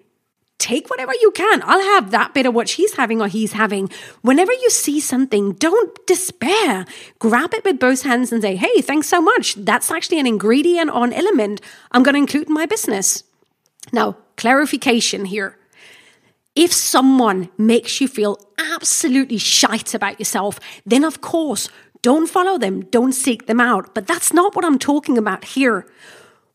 take 0.58 0.90
whatever 0.90 1.12
you 1.14 1.30
can. 1.30 1.62
I'll 1.64 1.80
have 1.80 2.10
that 2.10 2.34
bit 2.34 2.44
of 2.44 2.52
what 2.52 2.68
she's 2.68 2.94
having 2.94 3.20
or 3.20 3.28
he's 3.28 3.52
having. 3.52 3.88
Whenever 4.22 4.52
you 4.52 4.70
see 4.70 4.98
something, 5.00 5.52
don't 5.52 6.06
despair. 6.06 6.84
Grab 7.20 7.54
it 7.54 7.64
with 7.64 7.78
both 7.78 8.02
hands 8.02 8.32
and 8.32 8.42
say, 8.42 8.56
hey, 8.56 8.80
thanks 8.80 9.08
so 9.08 9.20
much. 9.20 9.54
That's 9.54 9.90
actually 9.90 10.18
an 10.18 10.26
ingredient 10.26 10.90
or 10.90 11.04
an 11.04 11.12
element 11.12 11.60
I'm 11.92 12.02
going 12.02 12.14
to 12.14 12.20
include 12.20 12.48
in 12.48 12.54
my 12.54 12.66
business. 12.66 13.22
Now, 13.92 14.16
clarification 14.36 15.24
here. 15.26 15.56
If 16.58 16.72
someone 16.72 17.50
makes 17.56 18.00
you 18.00 18.08
feel 18.08 18.36
absolutely 18.58 19.38
shite 19.38 19.94
about 19.94 20.18
yourself, 20.18 20.58
then 20.84 21.04
of 21.04 21.20
course, 21.20 21.68
don't 22.02 22.28
follow 22.28 22.58
them, 22.58 22.80
don't 22.80 23.12
seek 23.12 23.46
them 23.46 23.60
out. 23.60 23.94
But 23.94 24.08
that's 24.08 24.32
not 24.32 24.56
what 24.56 24.64
I'm 24.64 24.76
talking 24.76 25.16
about 25.16 25.44
here. 25.44 25.86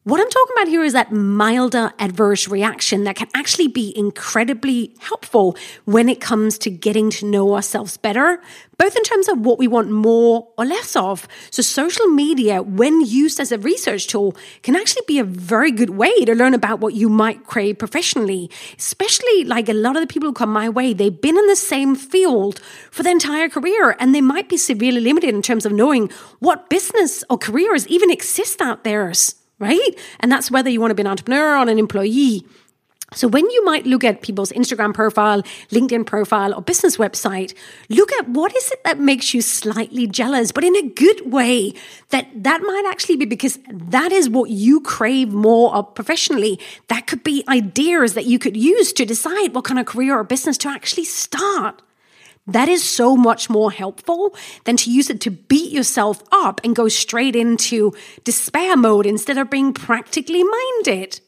What 0.05 0.19
I'm 0.19 0.29
talking 0.29 0.55
about 0.57 0.67
here 0.67 0.83
is 0.83 0.91
that 0.91 1.13
milder 1.13 1.93
adverse 1.97 2.49
reaction 2.49 3.05
that 3.05 3.15
can 3.15 3.29
actually 3.33 3.69
be 3.69 3.97
incredibly 3.97 4.93
helpful 4.99 5.55
when 5.85 6.09
it 6.09 6.19
comes 6.19 6.57
to 6.57 6.69
getting 6.69 7.09
to 7.11 7.25
know 7.25 7.55
ourselves 7.55 7.95
better, 7.95 8.41
both 8.77 8.97
in 8.97 9.03
terms 9.03 9.29
of 9.29 9.39
what 9.39 9.59
we 9.59 9.69
want 9.69 9.91
more 9.91 10.49
or 10.57 10.65
less 10.65 10.97
of. 10.97 11.25
So, 11.51 11.61
social 11.61 12.07
media, 12.07 12.61
when 12.61 12.99
used 12.99 13.39
as 13.39 13.53
a 13.53 13.57
research 13.57 14.07
tool, 14.07 14.35
can 14.61 14.75
actually 14.75 15.03
be 15.07 15.19
a 15.19 15.23
very 15.23 15.71
good 15.71 15.91
way 15.91 16.25
to 16.25 16.35
learn 16.35 16.53
about 16.53 16.81
what 16.81 16.95
you 16.95 17.07
might 17.07 17.45
crave 17.45 17.79
professionally. 17.79 18.51
Especially 18.77 19.45
like 19.45 19.69
a 19.69 19.73
lot 19.73 19.95
of 19.95 20.01
the 20.01 20.07
people 20.07 20.27
who 20.27 20.33
come 20.33 20.51
my 20.51 20.67
way, 20.67 20.91
they've 20.91 21.21
been 21.21 21.37
in 21.37 21.47
the 21.47 21.55
same 21.55 21.95
field 21.95 22.59
for 22.91 23.03
their 23.03 23.13
entire 23.13 23.47
career 23.47 23.95
and 24.01 24.13
they 24.13 24.19
might 24.19 24.49
be 24.49 24.57
severely 24.57 24.99
limited 24.99 25.33
in 25.33 25.41
terms 25.41 25.65
of 25.65 25.71
knowing 25.71 26.09
what 26.39 26.69
business 26.69 27.23
or 27.29 27.37
careers 27.37 27.87
even 27.87 28.11
exist 28.11 28.59
out 28.59 28.83
there 28.83 29.13
right? 29.63 29.95
And 30.19 30.31
that's 30.31 30.51
whether 30.51 30.69
you 30.69 30.79
want 30.79 30.91
to 30.91 30.95
be 30.95 31.01
an 31.01 31.07
entrepreneur 31.07 31.57
or 31.57 31.67
an 31.67 31.79
employee. 31.79 32.45
So 33.15 33.27
when 33.27 33.49
you 33.49 33.63
might 33.63 33.85
look 33.85 34.03
at 34.03 34.21
people's 34.21 34.51
Instagram 34.51 34.93
profile, 34.93 35.43
LinkedIn 35.69 36.05
profile, 36.05 36.53
or 36.53 36.61
business 36.61 36.97
website, 36.97 37.53
look 37.89 38.11
at 38.13 38.29
what 38.29 38.55
is 38.55 38.71
it 38.71 38.83
that 38.83 38.99
makes 38.99 39.33
you 39.33 39.41
slightly 39.41 40.07
jealous, 40.07 40.51
but 40.51 40.63
in 40.63 40.75
a 40.75 40.89
good 40.89 41.31
way. 41.31 41.73
That 42.09 42.27
that 42.43 42.61
might 42.61 42.85
actually 42.89 43.17
be 43.17 43.25
because 43.25 43.59
that 43.71 44.11
is 44.11 44.29
what 44.29 44.49
you 44.49 44.81
crave 44.81 45.31
more 45.31 45.73
of 45.75 45.93
professionally. 45.95 46.59
That 46.87 47.07
could 47.07 47.23
be 47.23 47.43
ideas 47.47 48.13
that 48.13 48.25
you 48.25 48.39
could 48.39 48.57
use 48.57 48.93
to 48.93 49.05
decide 49.05 49.53
what 49.53 49.65
kind 49.65 49.79
of 49.79 49.85
career 49.85 50.17
or 50.17 50.23
business 50.23 50.57
to 50.59 50.69
actually 50.69 51.05
start. 51.05 51.81
That 52.45 52.67
is 52.67 52.83
so 52.83 53.15
much 53.15 53.49
more 53.49 53.71
helpful 53.71 54.35
than 54.65 54.75
to 54.77 54.91
use 54.91 55.09
it 55.09 55.21
to 55.21 55.31
beat 55.31 55.71
yourself 55.71 56.21
up 56.31 56.59
and 56.63 56.75
go 56.75 56.89
straight 56.89 57.35
into 57.35 57.93
despair 58.23 58.75
mode 58.75 59.05
instead 59.05 59.37
of 59.37 59.49
being 59.49 59.73
practically 59.73 60.43
minded. 60.43 61.21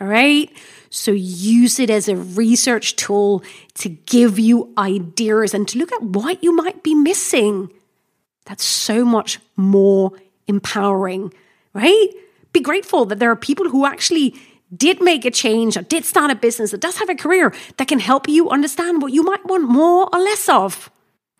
All 0.00 0.06
right. 0.06 0.50
So 0.88 1.12
use 1.12 1.78
it 1.78 1.90
as 1.90 2.08
a 2.08 2.16
research 2.16 2.96
tool 2.96 3.44
to 3.74 3.90
give 3.90 4.38
you 4.38 4.72
ideas 4.78 5.54
and 5.54 5.68
to 5.68 5.78
look 5.78 5.92
at 5.92 6.02
what 6.02 6.42
you 6.42 6.56
might 6.56 6.82
be 6.82 6.94
missing. 6.94 7.70
That's 8.46 8.64
so 8.64 9.04
much 9.04 9.38
more 9.56 10.12
empowering, 10.46 11.32
right? 11.74 12.08
Be 12.52 12.60
grateful 12.60 13.04
that 13.06 13.18
there 13.18 13.30
are 13.30 13.36
people 13.36 13.68
who 13.68 13.86
actually 13.86 14.34
did 14.76 15.02
make 15.02 15.24
a 15.24 15.30
change 15.30 15.76
or 15.76 15.82
did 15.82 16.04
start 16.04 16.30
a 16.30 16.34
business 16.34 16.70
that 16.70 16.80
does 16.80 16.98
have 16.98 17.08
a 17.08 17.14
career 17.14 17.52
that 17.76 17.88
can 17.88 17.98
help 17.98 18.28
you 18.28 18.50
understand 18.50 19.02
what 19.02 19.12
you 19.12 19.22
might 19.22 19.44
want 19.46 19.68
more 19.68 20.08
or 20.12 20.18
less 20.18 20.48
of. 20.48 20.90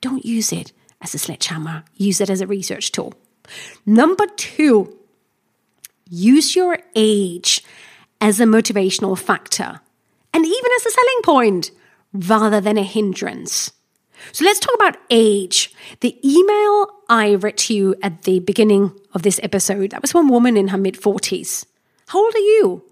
Don't 0.00 0.24
use 0.24 0.52
it 0.52 0.72
as 1.00 1.14
a 1.14 1.18
sledgehammer, 1.18 1.84
use 1.96 2.20
it 2.20 2.30
as 2.30 2.40
a 2.40 2.46
research 2.46 2.92
tool. 2.92 3.14
Number 3.86 4.26
two, 4.36 4.98
use 6.08 6.54
your 6.54 6.78
age 6.94 7.64
as 8.20 8.40
a 8.40 8.44
motivational 8.44 9.18
factor 9.18 9.80
and 10.32 10.44
even 10.44 10.70
as 10.76 10.86
a 10.86 10.90
selling 10.90 11.22
point 11.24 11.70
rather 12.12 12.60
than 12.60 12.78
a 12.78 12.82
hindrance. 12.82 13.72
So 14.30 14.44
let's 14.44 14.60
talk 14.60 14.74
about 14.74 14.98
age. 15.10 15.74
The 16.00 16.16
email 16.24 16.86
I 17.08 17.34
read 17.34 17.56
to 17.58 17.74
you 17.74 17.96
at 18.02 18.22
the 18.22 18.38
beginning 18.38 18.92
of 19.12 19.22
this 19.22 19.40
episode, 19.42 19.90
that 19.90 20.02
was 20.02 20.14
one 20.14 20.28
woman 20.28 20.56
in 20.56 20.68
her 20.68 20.78
mid 20.78 20.94
40s. 20.94 21.64
How 22.08 22.24
old 22.24 22.34
are 22.34 22.38
you? 22.38 22.84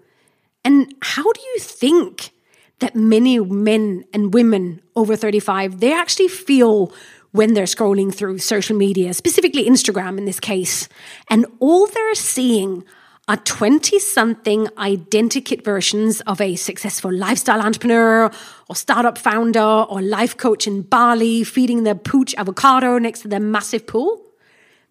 And 0.63 0.93
how 1.01 1.23
do 1.23 1.41
you 1.41 1.59
think 1.59 2.31
that 2.79 2.95
many 2.95 3.39
men 3.39 4.03
and 4.13 4.33
women 4.33 4.81
over 4.95 5.15
35 5.15 5.79
they 5.79 5.93
actually 5.93 6.27
feel 6.27 6.93
when 7.31 7.53
they're 7.53 7.63
scrolling 7.63 8.13
through 8.13 8.37
social 8.39 8.75
media, 8.75 9.13
specifically 9.13 9.65
Instagram 9.65 10.17
in 10.17 10.25
this 10.25 10.39
case, 10.39 10.89
and 11.29 11.45
all 11.59 11.87
they're 11.87 12.15
seeing 12.15 12.83
are 13.27 13.37
20 13.37 13.99
something 13.99 14.67
identikit 14.77 15.63
versions 15.63 16.19
of 16.21 16.41
a 16.41 16.55
successful 16.57 17.13
lifestyle 17.13 17.61
entrepreneur 17.61 18.29
or 18.67 18.75
startup 18.75 19.17
founder 19.17 19.59
or 19.61 20.01
life 20.01 20.35
coach 20.35 20.67
in 20.67 20.81
Bali 20.81 21.45
feeding 21.45 21.83
their 21.83 21.95
pooch 21.95 22.35
avocado 22.35 22.97
next 22.97 23.21
to 23.21 23.27
their 23.29 23.39
massive 23.39 23.87
pool? 23.87 24.30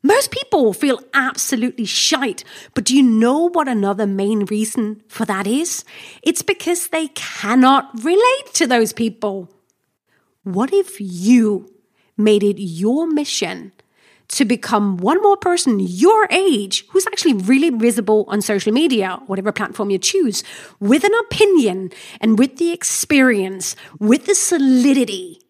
Most 0.03 0.31
people 0.31 0.73
feel 0.73 1.01
absolutely 1.13 1.85
shite. 1.85 2.43
But 2.75 2.85
do 2.85 2.97
you 2.97 3.03
know 3.03 3.51
what 3.51 3.69
another 3.69 4.07
main 4.07 4.47
reason 4.47 5.03
for 5.09 5.25
that 5.27 5.47
is? 5.47 5.85
It's 6.23 6.43
because 6.43 6.89
they 6.89 7.09
cannot 7.09 7.91
relate 8.03 8.55
to 8.55 8.67
those 8.67 8.93
people. 8.93 9.51
What 10.43 10.73
if 10.73 11.01
you 11.01 11.71
made 12.17 12.43
it 12.43 12.59
your 12.59 13.07
mission 13.07 13.73
to 14.29 14.45
become 14.45 14.97
one 14.97 15.21
more 15.21 15.37
person 15.37 15.81
your 15.81 16.29
age 16.31 16.87
who's 16.91 17.07
actually 17.07 17.35
really 17.35 17.71
visible 17.71 18.25
on 18.29 18.41
social 18.41 18.73
media, 18.73 19.21
whatever 19.27 19.53
platform 19.53 19.91
you 19.91 19.99
choose, 19.99 20.45
with 20.79 21.05
an 21.05 21.13
opinion 21.21 21.91
and 22.21 22.39
with 22.39 22.57
the 22.57 22.73
experience, 22.73 23.75
with 23.99 24.27
the 24.27 24.35
solidity 24.35 25.41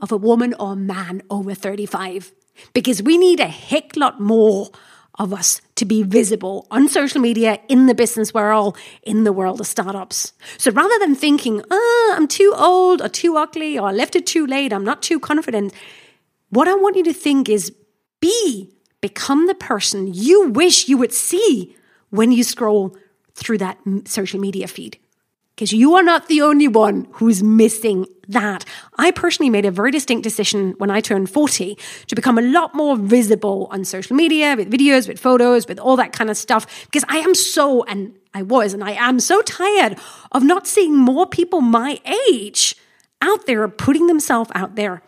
of 0.00 0.10
a 0.10 0.16
woman 0.16 0.54
or 0.58 0.74
man 0.74 1.22
over 1.30 1.54
35? 1.54 2.32
Because 2.72 3.02
we 3.02 3.18
need 3.18 3.40
a 3.40 3.46
heck 3.46 3.96
lot 3.96 4.20
more 4.20 4.70
of 5.18 5.34
us 5.34 5.60
to 5.74 5.84
be 5.84 6.02
visible 6.02 6.66
on 6.70 6.88
social 6.88 7.20
media, 7.20 7.60
in 7.68 7.86
the 7.86 7.94
business 7.94 8.32
world, 8.32 8.76
in 9.02 9.24
the 9.24 9.32
world 9.32 9.60
of 9.60 9.66
startups. 9.66 10.32
So 10.56 10.70
rather 10.70 10.98
than 10.98 11.14
thinking, 11.14 11.62
oh, 11.70 12.14
I'm 12.16 12.26
too 12.26 12.54
old 12.56 13.02
or 13.02 13.08
too 13.08 13.36
ugly 13.36 13.78
or 13.78 13.88
I 13.88 13.92
left 13.92 14.16
it 14.16 14.26
too 14.26 14.46
late, 14.46 14.72
I'm 14.72 14.84
not 14.84 15.02
too 15.02 15.20
confident, 15.20 15.74
what 16.48 16.68
I 16.68 16.74
want 16.74 16.96
you 16.96 17.04
to 17.04 17.12
think 17.12 17.48
is 17.48 17.72
be, 18.20 18.72
become 19.00 19.46
the 19.46 19.54
person 19.54 20.12
you 20.12 20.48
wish 20.48 20.88
you 20.88 20.96
would 20.96 21.12
see 21.12 21.76
when 22.08 22.32
you 22.32 22.42
scroll 22.42 22.96
through 23.34 23.58
that 23.58 23.78
social 24.06 24.40
media 24.40 24.68
feed. 24.68 24.98
Because 25.60 25.74
you 25.74 25.94
are 25.94 26.02
not 26.02 26.28
the 26.28 26.40
only 26.40 26.66
one 26.68 27.06
who's 27.12 27.42
missing 27.42 28.06
that. 28.28 28.64
I 28.96 29.10
personally 29.10 29.50
made 29.50 29.66
a 29.66 29.70
very 29.70 29.90
distinct 29.90 30.22
decision 30.22 30.74
when 30.78 30.88
I 30.88 31.02
turned 31.02 31.28
40 31.28 31.76
to 32.06 32.14
become 32.14 32.38
a 32.38 32.42
lot 32.42 32.74
more 32.74 32.96
visible 32.96 33.68
on 33.70 33.84
social 33.84 34.16
media 34.16 34.54
with 34.56 34.72
videos, 34.72 35.06
with 35.06 35.20
photos, 35.20 35.68
with 35.68 35.78
all 35.78 35.96
that 35.96 36.14
kind 36.14 36.30
of 36.30 36.38
stuff 36.38 36.86
because 36.86 37.04
I 37.10 37.18
am 37.18 37.34
so, 37.34 37.82
and 37.84 38.16
I 38.32 38.40
was, 38.40 38.72
and 38.72 38.82
I 38.82 38.92
am 38.92 39.20
so 39.20 39.42
tired 39.42 39.98
of 40.32 40.42
not 40.42 40.66
seeing 40.66 40.96
more 40.96 41.26
people 41.26 41.60
my 41.60 42.00
age 42.30 42.74
out 43.20 43.44
there 43.44 43.68
putting 43.68 44.06
themselves 44.06 44.50
out 44.54 44.76
there. 44.76 45.02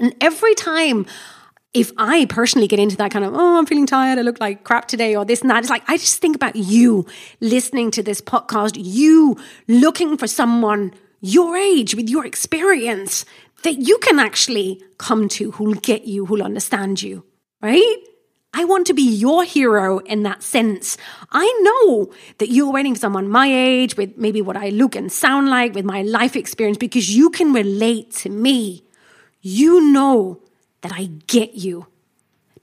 And 0.00 0.14
every 0.22 0.54
time 0.54 1.04
if 1.74 1.90
I 1.96 2.26
personally 2.26 2.68
get 2.68 2.78
into 2.78 2.96
that 2.98 3.10
kind 3.10 3.24
of, 3.24 3.34
oh, 3.34 3.58
I'm 3.58 3.66
feeling 3.66 3.86
tired, 3.86 4.18
I 4.18 4.22
look 4.22 4.40
like 4.40 4.64
crap 4.64 4.88
today, 4.88 5.16
or 5.16 5.24
this 5.24 5.40
and 5.40 5.50
that, 5.50 5.60
it's 5.60 5.70
like, 5.70 5.82
I 5.88 5.96
just 5.96 6.18
think 6.18 6.36
about 6.36 6.54
you 6.54 7.06
listening 7.40 7.90
to 7.92 8.02
this 8.02 8.20
podcast, 8.20 8.72
you 8.76 9.36
looking 9.68 10.16
for 10.16 10.26
someone 10.26 10.92
your 11.20 11.56
age 11.56 11.94
with 11.94 12.10
your 12.10 12.26
experience 12.26 13.24
that 13.62 13.74
you 13.74 13.96
can 13.98 14.18
actually 14.18 14.82
come 14.98 15.28
to 15.28 15.52
who'll 15.52 15.74
get 15.74 16.04
you, 16.04 16.26
who'll 16.26 16.42
understand 16.42 17.00
you, 17.00 17.24
right? 17.62 17.96
I 18.52 18.64
want 18.64 18.86
to 18.88 18.92
be 18.92 19.02
your 19.02 19.44
hero 19.44 19.98
in 20.00 20.24
that 20.24 20.42
sense. 20.42 20.98
I 21.30 21.46
know 21.62 22.12
that 22.36 22.50
you're 22.50 22.72
waiting 22.72 22.94
for 22.94 23.00
someone 23.00 23.30
my 23.30 23.46
age 23.46 23.96
with 23.96 24.18
maybe 24.18 24.42
what 24.42 24.58
I 24.58 24.68
look 24.68 24.94
and 24.94 25.10
sound 25.10 25.48
like, 25.48 25.74
with 25.74 25.86
my 25.86 26.02
life 26.02 26.36
experience, 26.36 26.76
because 26.76 27.16
you 27.16 27.30
can 27.30 27.54
relate 27.54 28.10
to 28.16 28.28
me. 28.28 28.84
You 29.40 29.80
know 29.90 30.40
that 30.82 30.92
I 30.92 31.06
get 31.26 31.54
you. 31.54 31.86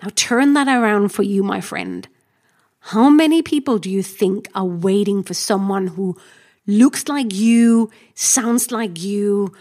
Now 0.01 0.11
turn 0.15 0.53
that 0.53 0.67
around 0.67 1.09
for 1.09 1.23
you, 1.23 1.43
my 1.43 1.59
friend. 1.59 2.07
How 2.79 3.09
many 3.09 3.41
people 3.41 3.77
do 3.77 3.89
you 3.89 4.01
think 4.01 4.47
are 4.55 4.65
waiting 4.65 5.23
for 5.23 5.33
someone 5.33 5.87
who 5.87 6.15
looks 6.65 7.09
like 7.09 7.33
you, 7.33 7.91
sounds 8.13 8.71
like 8.71 9.01
you, 9.01 9.53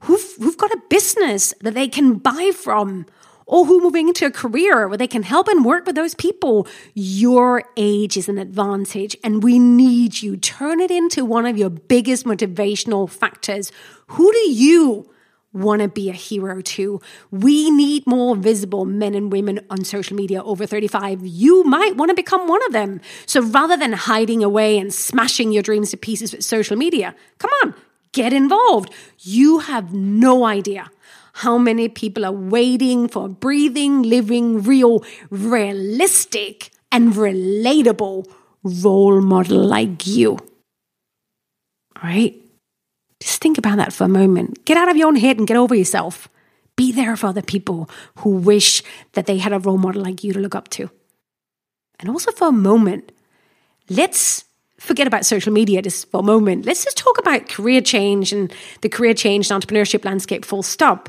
who've, 0.00 0.34
who've 0.38 0.58
got 0.58 0.72
a 0.72 0.82
business 0.90 1.54
that 1.60 1.74
they 1.74 1.86
can 1.86 2.14
buy 2.14 2.50
from, 2.54 3.06
or 3.46 3.66
who 3.66 3.80
moving 3.80 4.08
into 4.08 4.26
a 4.26 4.30
career 4.30 4.88
where 4.88 4.98
they 4.98 5.06
can 5.06 5.22
help 5.22 5.46
and 5.48 5.64
work 5.64 5.86
with 5.86 5.94
those 5.94 6.14
people? 6.14 6.66
Your 6.94 7.62
age 7.76 8.16
is 8.16 8.28
an 8.28 8.38
advantage, 8.38 9.16
and 9.22 9.42
we 9.42 9.58
need 9.58 10.22
you. 10.22 10.36
Turn 10.36 10.80
it 10.80 10.90
into 10.90 11.24
one 11.24 11.46
of 11.46 11.56
your 11.56 11.70
biggest 11.70 12.24
motivational 12.24 13.08
factors. 13.08 13.70
Who 14.08 14.32
do 14.32 14.50
you 14.50 15.10
want 15.54 15.82
to 15.82 15.88
be 15.88 16.10
a 16.10 16.12
hero 16.12 16.60
too. 16.60 17.00
We 17.30 17.70
need 17.70 18.06
more 18.06 18.36
visible 18.36 18.84
men 18.84 19.14
and 19.14 19.32
women 19.32 19.60
on 19.70 19.84
social 19.84 20.16
media 20.16 20.42
over 20.42 20.66
35. 20.66 21.24
You 21.24 21.64
might 21.64 21.96
want 21.96 22.10
to 22.10 22.14
become 22.14 22.48
one 22.48 22.64
of 22.66 22.72
them. 22.72 23.00
So 23.26 23.40
rather 23.40 23.76
than 23.76 23.92
hiding 23.92 24.42
away 24.42 24.78
and 24.78 24.92
smashing 24.92 25.52
your 25.52 25.62
dreams 25.62 25.90
to 25.90 25.96
pieces 25.96 26.32
with 26.32 26.44
social 26.44 26.76
media, 26.76 27.14
come 27.38 27.50
on, 27.62 27.74
get 28.12 28.32
involved. 28.32 28.92
You 29.20 29.60
have 29.60 29.94
no 29.94 30.44
idea 30.44 30.90
how 31.34 31.58
many 31.58 31.88
people 31.88 32.24
are 32.24 32.32
waiting 32.32 33.08
for 33.08 33.28
breathing, 33.28 34.02
living, 34.02 34.62
real, 34.62 35.04
realistic, 35.30 36.70
and 36.92 37.12
relatable 37.12 38.30
role 38.62 39.20
model 39.20 39.58
like 39.58 40.06
you. 40.06 40.38
All 41.96 42.02
right? 42.02 42.43
Just 43.24 43.40
think 43.40 43.56
about 43.56 43.78
that 43.78 43.90
for 43.90 44.04
a 44.04 44.08
moment. 44.08 44.66
Get 44.66 44.76
out 44.76 44.90
of 44.90 44.98
your 44.98 45.08
own 45.08 45.16
head 45.16 45.38
and 45.38 45.46
get 45.46 45.56
over 45.56 45.74
yourself. 45.74 46.28
Be 46.76 46.92
there 46.92 47.16
for 47.16 47.28
other 47.28 47.40
people 47.40 47.88
who 48.16 48.36
wish 48.36 48.82
that 49.12 49.24
they 49.24 49.38
had 49.38 49.54
a 49.54 49.58
role 49.58 49.78
model 49.78 50.02
like 50.02 50.22
you 50.22 50.34
to 50.34 50.38
look 50.38 50.54
up 50.54 50.68
to. 50.70 50.90
And 52.00 52.10
also 52.10 52.32
for 52.32 52.48
a 52.48 52.52
moment, 52.52 53.12
let's 53.88 54.44
forget 54.78 55.06
about 55.06 55.24
social 55.24 55.54
media 55.54 55.80
just 55.80 56.10
for 56.10 56.20
a 56.20 56.22
moment. 56.22 56.66
Let's 56.66 56.84
just 56.84 56.98
talk 56.98 57.18
about 57.18 57.48
career 57.48 57.80
change 57.80 58.30
and 58.30 58.52
the 58.82 58.90
career 58.90 59.14
change 59.14 59.50
and 59.50 59.62
entrepreneurship 59.62 60.04
landscape 60.04 60.44
full 60.44 60.62
stop. 60.62 61.08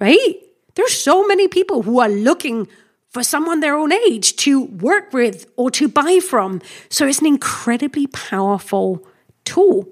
Right? 0.00 0.34
There's 0.74 1.00
so 1.00 1.24
many 1.28 1.46
people 1.46 1.82
who 1.82 2.00
are 2.00 2.08
looking 2.08 2.66
for 3.10 3.22
someone 3.22 3.60
their 3.60 3.76
own 3.76 3.92
age 3.92 4.34
to 4.38 4.64
work 4.64 5.12
with 5.12 5.46
or 5.56 5.70
to 5.70 5.86
buy 5.86 6.18
from. 6.18 6.60
So 6.88 7.06
it's 7.06 7.20
an 7.20 7.26
incredibly 7.26 8.08
powerful 8.08 9.06
tool. 9.44 9.88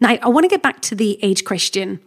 Now, 0.00 0.16
I 0.22 0.28
want 0.28 0.44
to 0.44 0.48
get 0.48 0.62
back 0.62 0.80
to 0.82 0.94
the 0.94 1.18
age 1.22 1.44
question 1.44 2.00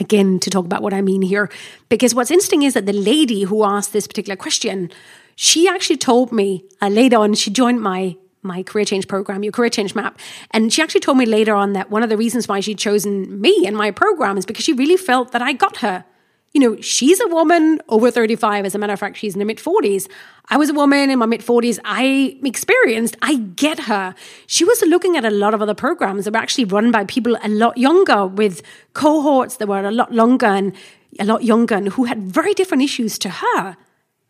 again 0.00 0.38
to 0.40 0.50
talk 0.50 0.64
about 0.64 0.82
what 0.82 0.94
I 0.94 1.02
mean 1.02 1.22
here, 1.22 1.50
because 1.88 2.14
what's 2.14 2.30
interesting 2.30 2.62
is 2.62 2.74
that 2.74 2.86
the 2.86 2.92
lady 2.92 3.42
who 3.42 3.64
asked 3.64 3.92
this 3.92 4.06
particular 4.06 4.36
question, 4.36 4.90
she 5.36 5.68
actually 5.68 5.98
told 5.98 6.32
me 6.32 6.64
uh, 6.80 6.88
later 6.88 7.18
on, 7.18 7.34
she 7.34 7.50
joined 7.50 7.80
my 7.80 8.16
my 8.44 8.62
career 8.64 8.84
change 8.84 9.06
program, 9.06 9.44
your 9.44 9.52
career 9.52 9.70
change 9.70 9.94
map. 9.94 10.18
And 10.50 10.72
she 10.72 10.82
actually 10.82 11.00
told 11.00 11.16
me 11.16 11.26
later 11.26 11.54
on 11.54 11.74
that 11.74 11.90
one 11.90 12.02
of 12.02 12.08
the 12.08 12.16
reasons 12.16 12.48
why 12.48 12.58
she'd 12.58 12.78
chosen 12.78 13.40
me 13.40 13.64
and 13.66 13.76
my 13.76 13.92
program 13.92 14.36
is 14.36 14.44
because 14.44 14.64
she 14.64 14.72
really 14.72 14.96
felt 14.96 15.30
that 15.30 15.40
I 15.40 15.52
got 15.52 15.76
her 15.76 16.04
you 16.52 16.60
know, 16.60 16.78
she's 16.80 17.18
a 17.20 17.28
woman 17.28 17.80
over 17.88 18.10
35. 18.10 18.66
As 18.66 18.74
a 18.74 18.78
matter 18.78 18.92
of 18.92 19.00
fact, 19.00 19.16
she's 19.16 19.34
in 19.34 19.40
her 19.40 19.46
mid 19.46 19.58
40s. 19.58 20.08
I 20.50 20.58
was 20.58 20.68
a 20.68 20.74
woman 20.74 21.10
in 21.10 21.18
my 21.18 21.26
mid 21.26 21.40
40s. 21.40 21.78
I 21.84 22.38
experienced, 22.44 23.16
I 23.22 23.36
get 23.36 23.80
her. 23.80 24.14
She 24.46 24.64
was 24.64 24.82
looking 24.82 25.16
at 25.16 25.24
a 25.24 25.30
lot 25.30 25.54
of 25.54 25.62
other 25.62 25.74
programs 25.74 26.26
that 26.26 26.34
were 26.34 26.40
actually 26.40 26.66
run 26.66 26.90
by 26.90 27.04
people 27.04 27.38
a 27.42 27.48
lot 27.48 27.78
younger 27.78 28.26
with 28.26 28.62
cohorts 28.92 29.56
that 29.56 29.68
were 29.68 29.80
a 29.80 29.90
lot 29.90 30.12
longer 30.12 30.46
and 30.46 30.74
a 31.18 31.24
lot 31.24 31.42
younger 31.42 31.74
and 31.74 31.88
who 31.88 32.04
had 32.04 32.22
very 32.22 32.52
different 32.52 32.82
issues 32.82 33.18
to 33.20 33.30
her. 33.30 33.76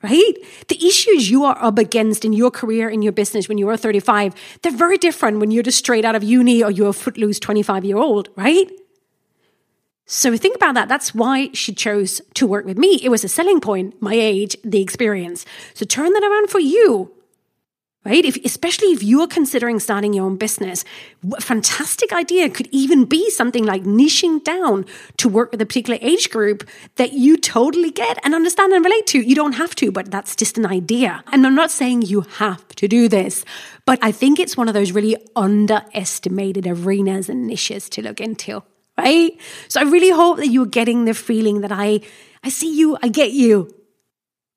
Right? 0.02 0.34
The 0.66 0.84
issues 0.84 1.30
you 1.30 1.44
are 1.44 1.56
up 1.62 1.78
against 1.78 2.24
in 2.24 2.32
your 2.32 2.50
career, 2.50 2.88
in 2.88 3.02
your 3.02 3.12
business 3.12 3.48
when 3.48 3.56
you 3.56 3.68
are 3.68 3.76
35, 3.76 4.34
they're 4.62 4.72
very 4.72 4.98
different 4.98 5.38
when 5.38 5.52
you're 5.52 5.62
just 5.62 5.78
straight 5.78 6.04
out 6.04 6.16
of 6.16 6.24
uni 6.24 6.62
or 6.62 6.72
you're 6.72 6.88
a 6.88 6.92
footloose 6.92 7.38
25 7.38 7.84
year 7.84 7.98
old, 7.98 8.28
right? 8.36 8.68
So 10.14 10.36
think 10.36 10.56
about 10.56 10.74
that. 10.74 10.90
That's 10.90 11.14
why 11.14 11.48
she 11.54 11.72
chose 11.72 12.20
to 12.34 12.46
work 12.46 12.66
with 12.66 12.76
me. 12.76 13.00
It 13.02 13.08
was 13.08 13.24
a 13.24 13.28
selling 13.28 13.60
point, 13.60 14.00
my 14.02 14.12
age, 14.12 14.54
the 14.62 14.82
experience. 14.82 15.46
So 15.72 15.86
turn 15.86 16.12
that 16.12 16.22
around 16.22 16.50
for 16.50 16.60
you. 16.60 17.10
Right? 18.04 18.22
If, 18.22 18.36
especially 18.44 18.88
if 18.88 19.02
you're 19.02 19.26
considering 19.26 19.78
starting 19.78 20.12
your 20.12 20.26
own 20.26 20.36
business, 20.36 20.84
fantastic 21.40 22.12
idea 22.12 22.50
could 22.50 22.68
even 22.72 23.06
be 23.06 23.30
something 23.30 23.64
like 23.64 23.84
niching 23.84 24.44
down 24.44 24.84
to 25.16 25.30
work 25.30 25.50
with 25.50 25.62
a 25.62 25.66
particular 25.66 25.98
age 26.02 26.28
group 26.28 26.68
that 26.96 27.14
you 27.14 27.38
totally 27.38 27.90
get 27.90 28.18
and 28.22 28.34
understand 28.34 28.74
and 28.74 28.84
relate 28.84 29.06
to. 29.06 29.20
You 29.20 29.34
don't 29.34 29.52
have 29.52 29.74
to, 29.76 29.90
but 29.90 30.10
that's 30.10 30.36
just 30.36 30.58
an 30.58 30.66
idea. 30.66 31.24
And 31.32 31.46
I'm 31.46 31.54
not 31.54 31.70
saying 31.70 32.02
you 32.02 32.22
have 32.36 32.68
to 32.74 32.86
do 32.86 33.08
this, 33.08 33.46
but 33.86 33.98
I 34.02 34.12
think 34.12 34.38
it's 34.38 34.58
one 34.58 34.68
of 34.68 34.74
those 34.74 34.92
really 34.92 35.16
underestimated 35.36 36.66
arenas 36.66 37.30
and 37.30 37.46
niches 37.46 37.88
to 37.90 38.02
look 38.02 38.20
into 38.20 38.62
right? 38.98 39.38
So 39.68 39.80
I 39.80 39.84
really 39.84 40.10
hope 40.10 40.38
that 40.38 40.48
you're 40.48 40.66
getting 40.66 41.04
the 41.04 41.14
feeling 41.14 41.60
that 41.62 41.72
I, 41.72 42.00
I 42.42 42.48
see 42.48 42.76
you, 42.76 42.96
I 43.02 43.08
get 43.08 43.32
you. 43.32 43.74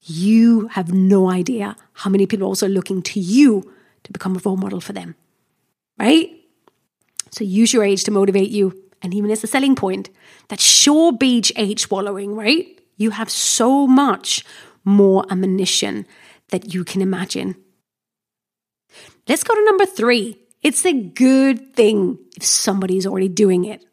You 0.01 0.67
have 0.67 0.93
no 0.93 1.29
idea 1.29 1.75
how 1.93 2.09
many 2.09 2.27
people 2.27 2.45
are 2.45 2.49
also 2.49 2.67
looking 2.67 3.01
to 3.03 3.19
you 3.19 3.73
to 4.03 4.11
become 4.11 4.35
a 4.35 4.39
role 4.45 4.57
model 4.57 4.79
for 4.79 4.93
them, 4.93 5.15
right? 5.97 6.29
So 7.31 7.43
use 7.43 7.73
your 7.73 7.83
age 7.83 8.03
to 8.03 8.11
motivate 8.11 8.49
you. 8.49 8.81
And 9.01 9.13
even 9.13 9.29
as 9.31 9.43
a 9.43 9.47
selling 9.47 9.75
point, 9.75 10.09
that 10.47 10.59
sure 10.59 11.11
beach 11.11 11.51
age 11.55 11.89
wallowing, 11.89 12.35
right? 12.35 12.79
You 12.97 13.11
have 13.11 13.29
so 13.29 13.87
much 13.87 14.45
more 14.83 15.25
ammunition 15.29 16.05
that 16.49 16.73
you 16.73 16.83
can 16.83 17.01
imagine. 17.01 17.55
Let's 19.27 19.43
go 19.43 19.55
to 19.55 19.65
number 19.65 19.85
three. 19.85 20.37
It's 20.61 20.85
a 20.85 20.93
good 20.93 21.75
thing 21.75 22.19
if 22.37 22.43
somebody's 22.43 23.05
already 23.05 23.27
doing 23.27 23.65
it. 23.65 23.83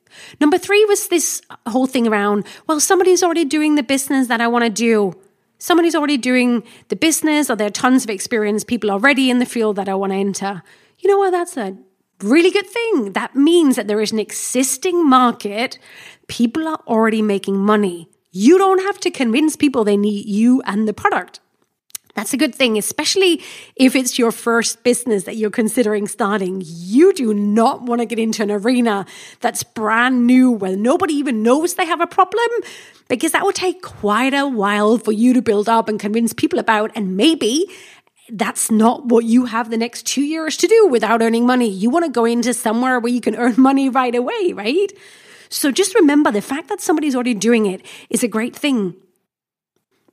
Number 0.40 0.58
three 0.58 0.84
was 0.86 1.08
this 1.08 1.42
whole 1.66 1.86
thing 1.86 2.06
around, 2.06 2.46
well, 2.66 2.80
somebody's 2.80 3.22
already 3.22 3.44
doing 3.44 3.74
the 3.74 3.82
business 3.82 4.28
that 4.28 4.40
I 4.40 4.48
want 4.48 4.64
to 4.64 4.70
do. 4.70 5.14
Somebody's 5.58 5.94
already 5.94 6.16
doing 6.18 6.64
the 6.88 6.96
business, 6.96 7.48
or 7.48 7.56
there 7.56 7.68
are 7.68 7.70
tons 7.70 8.04
of 8.04 8.10
experienced 8.10 8.66
people 8.66 8.90
already 8.90 9.30
in 9.30 9.38
the 9.38 9.46
field 9.46 9.76
that 9.76 9.88
I 9.88 9.94
want 9.94 10.12
to 10.12 10.16
enter. 10.16 10.62
You 10.98 11.08
know 11.08 11.18
what? 11.18 11.30
That's 11.30 11.56
a 11.56 11.76
really 12.20 12.50
good 12.50 12.66
thing. 12.66 13.12
That 13.12 13.36
means 13.36 13.76
that 13.76 13.86
there 13.86 14.00
is 14.00 14.12
an 14.12 14.18
existing 14.18 15.08
market. 15.08 15.78
People 16.26 16.66
are 16.66 16.80
already 16.86 17.22
making 17.22 17.58
money. 17.58 18.08
You 18.32 18.58
don't 18.58 18.82
have 18.82 18.98
to 19.00 19.10
convince 19.10 19.56
people 19.56 19.84
they 19.84 19.96
need 19.96 20.26
you 20.26 20.62
and 20.62 20.88
the 20.88 20.92
product. 20.92 21.40
That's 22.14 22.34
a 22.34 22.36
good 22.36 22.54
thing, 22.54 22.76
especially 22.76 23.42
if 23.74 23.96
it's 23.96 24.18
your 24.18 24.32
first 24.32 24.82
business 24.84 25.24
that 25.24 25.36
you're 25.36 25.50
considering 25.50 26.06
starting. 26.06 26.62
You 26.64 27.14
do 27.14 27.32
not 27.32 27.82
want 27.82 28.00
to 28.00 28.06
get 28.06 28.18
into 28.18 28.42
an 28.42 28.50
arena 28.50 29.06
that's 29.40 29.62
brand 29.62 30.26
new 30.26 30.50
where 30.50 30.76
nobody 30.76 31.14
even 31.14 31.42
knows 31.42 31.74
they 31.74 31.86
have 31.86 32.02
a 32.02 32.06
problem 32.06 32.50
because 33.08 33.32
that 33.32 33.44
will 33.44 33.52
take 33.52 33.80
quite 33.80 34.34
a 34.34 34.46
while 34.46 34.98
for 34.98 35.12
you 35.12 35.32
to 35.32 35.40
build 35.40 35.70
up 35.70 35.88
and 35.88 35.98
convince 35.98 36.34
people 36.34 36.58
about. 36.58 36.90
And 36.94 37.16
maybe 37.16 37.66
that's 38.28 38.70
not 38.70 39.06
what 39.06 39.24
you 39.24 39.46
have 39.46 39.70
the 39.70 39.78
next 39.78 40.04
two 40.06 40.22
years 40.22 40.56
to 40.58 40.66
do 40.66 40.86
without 40.88 41.22
earning 41.22 41.46
money. 41.46 41.68
You 41.68 41.88
want 41.88 42.04
to 42.04 42.10
go 42.10 42.26
into 42.26 42.52
somewhere 42.52 43.00
where 43.00 43.12
you 43.12 43.22
can 43.22 43.36
earn 43.36 43.54
money 43.58 43.88
right 43.88 44.14
away, 44.14 44.52
right? 44.52 44.92
So 45.48 45.70
just 45.70 45.94
remember 45.94 46.30
the 46.30 46.42
fact 46.42 46.68
that 46.68 46.80
somebody's 46.80 47.14
already 47.14 47.34
doing 47.34 47.66
it 47.66 47.84
is 48.08 48.22
a 48.22 48.28
great 48.28 48.56
thing. 48.56 48.96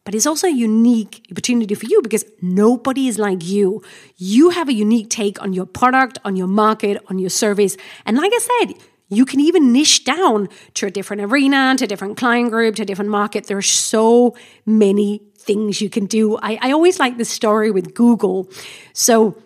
But 0.09 0.15
it's 0.15 0.25
also 0.25 0.47
a 0.47 0.49
unique 0.49 1.23
opportunity 1.29 1.75
for 1.75 1.85
you 1.85 2.01
because 2.01 2.25
nobody 2.41 3.07
is 3.07 3.19
like 3.19 3.45
you. 3.45 3.83
You 4.17 4.49
have 4.49 4.67
a 4.67 4.73
unique 4.73 5.11
take 5.11 5.39
on 5.39 5.53
your 5.53 5.67
product, 5.67 6.17
on 6.25 6.35
your 6.35 6.47
market, 6.47 6.99
on 7.11 7.19
your 7.19 7.29
service. 7.29 7.77
And 8.07 8.17
like 8.17 8.31
I 8.33 8.39
said, 8.39 8.73
you 9.09 9.23
can 9.23 9.39
even 9.39 9.71
niche 9.71 10.05
down 10.05 10.49
to 10.73 10.87
a 10.87 10.89
different 10.89 11.21
arena, 11.21 11.75
to 11.77 11.83
a 11.83 11.87
different 11.87 12.17
client 12.17 12.49
group, 12.49 12.77
to 12.77 12.81
a 12.81 12.85
different 12.85 13.11
market. 13.11 13.45
There 13.45 13.59
are 13.59 13.61
so 13.61 14.35
many 14.65 15.21
things 15.37 15.79
you 15.79 15.91
can 15.91 16.07
do. 16.07 16.37
I, 16.37 16.57
I 16.59 16.71
always 16.71 16.99
like 16.99 17.19
the 17.19 17.23
story 17.25 17.69
with 17.69 17.93
Google. 17.93 18.49
So 18.93 19.39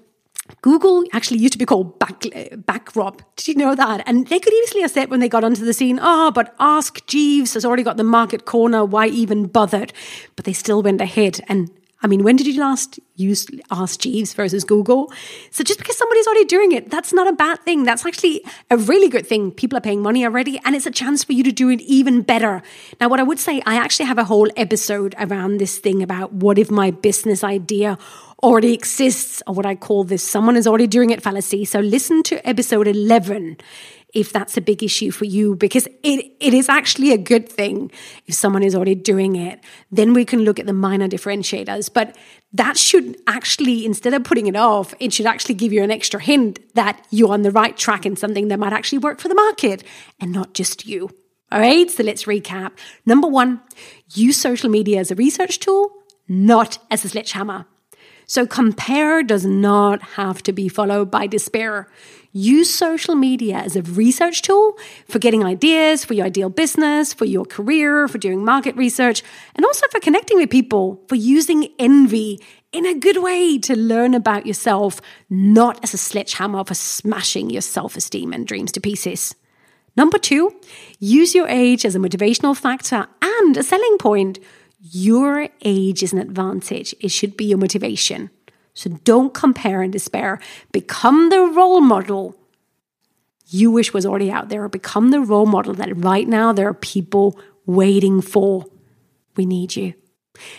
Google 0.61 1.03
actually 1.13 1.39
used 1.39 1.53
to 1.53 1.59
be 1.59 1.65
called 1.65 1.97
Back, 1.99 2.21
Backrub. 2.21 3.21
Did 3.35 3.47
you 3.47 3.55
know 3.55 3.75
that? 3.75 4.03
And 4.05 4.27
they 4.27 4.39
could 4.39 4.53
easily 4.53 4.81
have 4.81 4.91
said 4.91 5.09
when 5.09 5.19
they 5.19 5.29
got 5.29 5.43
onto 5.43 5.63
the 5.63 5.73
scene, 5.73 5.99
oh, 6.01 6.31
but 6.31 6.53
Ask 6.59 7.05
Jeeves 7.05 7.53
has 7.53 7.63
already 7.65 7.83
got 7.83 7.97
the 7.97 8.03
market 8.03 8.45
corner. 8.45 8.83
Why 8.83 9.07
even 9.07 9.47
bother? 9.47 9.87
But 10.35 10.45
they 10.45 10.53
still 10.53 10.81
went 10.81 10.99
ahead. 10.99 11.39
And 11.47 11.71
I 12.01 12.07
mean, 12.07 12.23
when 12.23 12.35
did 12.35 12.47
you 12.47 12.59
last 12.59 12.99
use 13.15 13.47
Ask 13.71 14.01
Jeeves 14.01 14.33
versus 14.33 14.65
Google? 14.65 15.13
So 15.51 15.63
just 15.63 15.79
because 15.79 15.97
somebody's 15.97 16.27
already 16.27 16.45
doing 16.45 16.73
it, 16.73 16.91
that's 16.91 17.13
not 17.13 17.29
a 17.29 17.31
bad 17.31 17.61
thing. 17.61 17.85
That's 17.85 18.05
actually 18.05 18.43
a 18.69 18.75
really 18.75 19.07
good 19.07 19.25
thing. 19.25 19.51
People 19.51 19.77
are 19.77 19.81
paying 19.81 20.01
money 20.01 20.25
already, 20.25 20.59
and 20.65 20.75
it's 20.75 20.85
a 20.85 20.91
chance 20.91 21.23
for 21.23 21.31
you 21.31 21.43
to 21.43 21.53
do 21.53 21.69
it 21.69 21.79
even 21.81 22.21
better. 22.21 22.61
Now, 22.99 23.07
what 23.07 23.21
I 23.21 23.23
would 23.23 23.39
say, 23.39 23.61
I 23.65 23.75
actually 23.75 24.07
have 24.07 24.17
a 24.17 24.25
whole 24.25 24.49
episode 24.57 25.15
around 25.17 25.59
this 25.59 25.79
thing 25.79 26.03
about 26.03 26.33
what 26.33 26.57
if 26.57 26.69
my 26.69 26.91
business 26.91 27.41
idea 27.41 27.97
already 28.43 28.73
exists, 28.73 29.41
or 29.47 29.55
what 29.55 29.65
I 29.65 29.75
call 29.75 30.03
this 30.03 30.21
someone 30.21 30.57
is 30.57 30.67
already 30.67 30.87
doing 30.87 31.09
it 31.09 31.23
fallacy. 31.23 31.65
So 31.65 31.79
listen 31.79 32.21
to 32.23 32.47
episode 32.47 32.87
11 32.87 33.57
if 34.13 34.31
that's 34.31 34.55
a 34.57 34.61
big 34.61 34.83
issue 34.83 35.09
for 35.09 35.25
you, 35.25 35.55
because 35.55 35.87
it, 36.03 36.31
it 36.39 36.53
is 36.53 36.69
actually 36.69 37.11
a 37.11 37.17
good 37.17 37.49
thing 37.49 37.91
if 38.27 38.35
someone 38.35 38.61
is 38.61 38.75
already 38.75 38.93
doing 38.93 39.35
it. 39.35 39.59
Then 39.91 40.13
we 40.13 40.23
can 40.23 40.41
look 40.41 40.59
at 40.59 40.67
the 40.67 40.73
minor 40.73 41.07
differentiators. 41.07 41.91
But 41.91 42.15
that 42.51 42.77
should 42.77 43.17
actually, 43.25 43.85
instead 43.85 44.13
of 44.13 44.23
putting 44.23 44.45
it 44.45 44.55
off, 44.55 44.93
it 44.99 45.13
should 45.13 45.25
actually 45.25 45.55
give 45.55 45.73
you 45.73 45.81
an 45.83 45.89
extra 45.89 46.21
hint 46.21 46.59
that 46.75 47.03
you're 47.09 47.33
on 47.33 47.41
the 47.41 47.49
right 47.49 47.75
track 47.75 48.05
in 48.05 48.15
something 48.15 48.49
that 48.49 48.59
might 48.59 48.73
actually 48.73 48.99
work 48.99 49.19
for 49.19 49.29
the 49.29 49.35
market 49.35 49.83
and 50.19 50.31
not 50.31 50.53
just 50.53 50.85
you. 50.85 51.09
All 51.51 51.59
right, 51.59 51.89
so 51.89 52.03
let's 52.03 52.25
recap. 52.25 52.73
Number 53.05 53.27
one, 53.27 53.61
use 54.13 54.37
social 54.37 54.69
media 54.69 54.99
as 54.99 55.11
a 55.11 55.15
research 55.15 55.59
tool, 55.59 55.91
not 56.27 56.77
as 56.91 57.03
a 57.03 57.09
sledgehammer. 57.09 57.65
So 58.25 58.45
compare 58.45 59.23
does 59.23 59.45
not 59.45 60.01
have 60.01 60.41
to 60.43 60.53
be 60.53 60.67
followed 60.67 61.11
by 61.11 61.27
despair. 61.27 61.87
Use 62.31 62.73
social 62.73 63.13
media 63.13 63.57
as 63.57 63.75
a 63.75 63.83
research 63.83 64.41
tool 64.41 64.77
for 65.07 65.19
getting 65.19 65.43
ideas 65.43 66.03
for 66.03 66.15
your 66.15 66.25
ideal 66.25 66.49
business, 66.49 67.13
for 67.13 67.25
your 67.25 67.45
career, 67.45 68.07
for 68.07 68.17
doing 68.17 68.43
market 68.43 68.75
research, 68.75 69.21
and 69.55 69.65
also 69.65 69.85
for 69.91 69.99
connecting 69.99 70.37
with 70.37 70.49
people, 70.49 71.03
for 71.07 71.15
using 71.15 71.67
envy 71.77 72.41
in 72.71 72.87
a 72.87 72.95
good 72.95 73.21
way 73.21 73.59
to 73.59 73.77
learn 73.77 74.15
about 74.15 74.47
yourself, 74.47 74.99
not 75.29 75.79
as 75.83 75.93
a 75.93 75.97
sledgehammer 75.97 76.63
for 76.63 76.73
smashing 76.73 77.51
your 77.51 77.61
self 77.61 77.95
esteem 77.95 78.33
and 78.33 78.47
dreams 78.47 78.71
to 78.71 78.81
pieces. 78.81 79.35
Number 79.95 80.17
two, 80.17 80.59
use 80.99 81.35
your 81.35 81.47
age 81.47 81.85
as 81.85 81.95
a 81.95 81.99
motivational 81.99 82.57
factor 82.57 83.05
and 83.21 83.55
a 83.55 83.61
selling 83.61 83.97
point. 83.99 84.39
Your 84.85 85.47
age 85.61 86.03
is 86.03 86.11
an 86.11 86.19
advantage, 86.19 86.93
it 86.99 87.09
should 87.09 87.37
be 87.37 87.45
your 87.45 87.57
motivation. 87.57 88.29
So 88.73 88.89
don't 89.03 89.33
compare 89.33 89.81
and 89.81 89.93
despair. 89.93 90.39
Become 90.71 91.29
the 91.29 91.41
role 91.41 91.79
model 91.79 92.35
you 93.53 93.69
wish 93.69 93.93
was 93.93 94.05
already 94.05 94.31
out 94.31 94.49
there, 94.49 94.67
become 94.67 95.11
the 95.11 95.21
role 95.21 95.45
model 95.45 95.73
that 95.75 95.95
right 96.03 96.27
now 96.27 96.51
there 96.51 96.67
are 96.67 96.73
people 96.73 97.39
waiting 97.65 98.19
for. 98.19 98.65
We 99.35 99.45
need 99.45 99.75
you. 99.75 99.93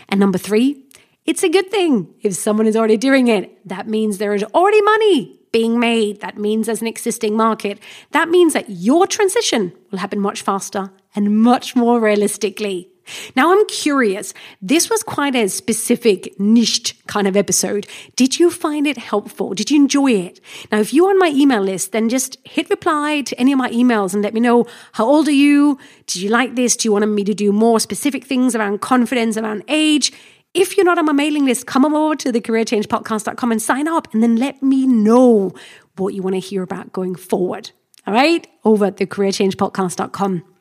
And 0.08 0.20
number 0.20 0.38
three, 0.38 0.86
it's 1.24 1.42
a 1.42 1.48
good 1.48 1.70
thing 1.70 2.14
if 2.22 2.34
someone 2.34 2.66
is 2.66 2.76
already 2.76 2.96
doing 2.96 3.28
it. 3.28 3.66
That 3.68 3.88
means 3.88 4.18
there 4.18 4.34
is 4.34 4.44
already 4.44 4.80
money 4.82 5.40
being 5.52 5.80
made. 5.80 6.20
That 6.20 6.38
means 6.38 6.66
there's 6.66 6.82
an 6.82 6.86
existing 6.86 7.36
market. 7.36 7.78
That 8.12 8.28
means 8.28 8.52
that 8.52 8.70
your 8.70 9.06
transition 9.06 9.72
will 9.90 9.98
happen 9.98 10.20
much 10.20 10.42
faster 10.42 10.92
and 11.16 11.42
much 11.42 11.74
more 11.74 12.00
realistically. 12.00 12.90
Now 13.36 13.52
I'm 13.52 13.66
curious, 13.66 14.34
this 14.60 14.90
was 14.90 15.02
quite 15.02 15.34
a 15.34 15.48
specific 15.48 16.38
niched 16.38 17.06
kind 17.06 17.26
of 17.26 17.36
episode. 17.36 17.86
Did 18.16 18.38
you 18.38 18.50
find 18.50 18.86
it 18.86 18.98
helpful? 18.98 19.54
Did 19.54 19.70
you 19.70 19.76
enjoy 19.76 20.12
it? 20.12 20.40
Now, 20.70 20.80
if 20.80 20.92
you're 20.92 21.10
on 21.10 21.18
my 21.18 21.28
email 21.28 21.62
list, 21.62 21.92
then 21.92 22.08
just 22.08 22.38
hit 22.44 22.70
reply 22.70 23.22
to 23.22 23.38
any 23.38 23.52
of 23.52 23.58
my 23.58 23.70
emails 23.70 24.14
and 24.14 24.22
let 24.22 24.34
me 24.34 24.40
know 24.40 24.66
how 24.92 25.06
old 25.06 25.28
are 25.28 25.32
you? 25.32 25.78
Did 26.06 26.22
you 26.22 26.30
like 26.30 26.54
this? 26.54 26.76
Do 26.76 26.88
you 26.88 26.92
want 26.92 27.08
me 27.08 27.24
to 27.24 27.34
do 27.34 27.52
more 27.52 27.80
specific 27.80 28.24
things 28.24 28.54
around 28.54 28.80
confidence, 28.80 29.36
around 29.36 29.64
age? 29.68 30.12
If 30.54 30.76
you're 30.76 30.86
not 30.86 30.98
on 30.98 31.06
my 31.06 31.12
mailing 31.12 31.46
list, 31.46 31.66
come 31.66 31.84
over 31.84 32.14
to 32.14 32.30
the 32.30 32.40
careerchangepodcast.com 32.40 33.50
and 33.50 33.60
sign 33.60 33.88
up 33.88 34.12
and 34.14 34.22
then 34.22 34.36
let 34.36 34.62
me 34.62 34.86
know 34.86 35.52
what 35.96 36.14
you 36.14 36.22
want 36.22 36.34
to 36.34 36.40
hear 36.40 36.62
about 36.62 36.92
going 36.92 37.16
forward. 37.16 37.72
All 38.06 38.14
right? 38.14 38.46
Over 38.64 38.86
at 38.86 38.98
the 38.98 39.06
careerchangepodcast.com. 39.06 40.53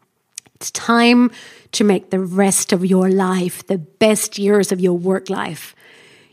It's 0.64 0.72
time 0.72 1.30
to 1.74 1.84
make 1.84 2.10
the 2.10 2.22
rest 2.22 2.72
of 2.72 2.86
your 2.86 3.10
life 3.10 3.68
the 3.68 3.78
best 3.78 4.38
years 4.38 4.72
of 4.72 4.80
your 4.80 4.98
work 4.98 5.30
life. 5.30 5.76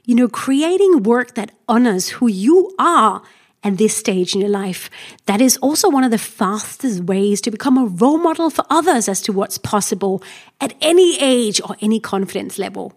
You 0.04 0.14
know, 0.14 0.28
creating 0.28 1.02
work 1.02 1.34
that 1.34 1.50
honors 1.66 2.10
who 2.10 2.28
you 2.28 2.72
are 2.78 3.22
at 3.64 3.76
this 3.76 3.96
stage 3.96 4.32
in 4.32 4.40
your 4.40 4.48
life. 4.50 4.88
That 5.26 5.40
is 5.40 5.56
also 5.56 5.90
one 5.90 6.04
of 6.04 6.12
the 6.12 6.16
fastest 6.16 7.02
ways 7.02 7.40
to 7.40 7.50
become 7.50 7.76
a 7.76 7.86
role 7.86 8.18
model 8.18 8.50
for 8.50 8.64
others 8.70 9.08
as 9.08 9.20
to 9.22 9.32
what's 9.32 9.58
possible 9.58 10.22
at 10.60 10.74
any 10.80 11.20
age 11.20 11.60
or 11.62 11.74
any 11.80 11.98
confidence 11.98 12.56
level. 12.56 12.92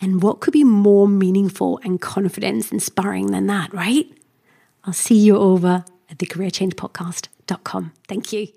And 0.00 0.24
what 0.24 0.40
could 0.40 0.52
be 0.52 0.64
more 0.64 1.06
meaningful 1.06 1.78
and 1.84 2.00
confidence 2.00 2.72
inspiring 2.72 3.26
than 3.26 3.46
that, 3.46 3.72
right? 3.72 4.10
I'll 4.82 4.92
see 4.92 5.20
you 5.20 5.36
over 5.36 5.84
at 6.10 6.18
the 6.18 6.26
careerchangepodcast.com. 6.26 7.92
Thank 8.08 8.32
you. 8.32 8.48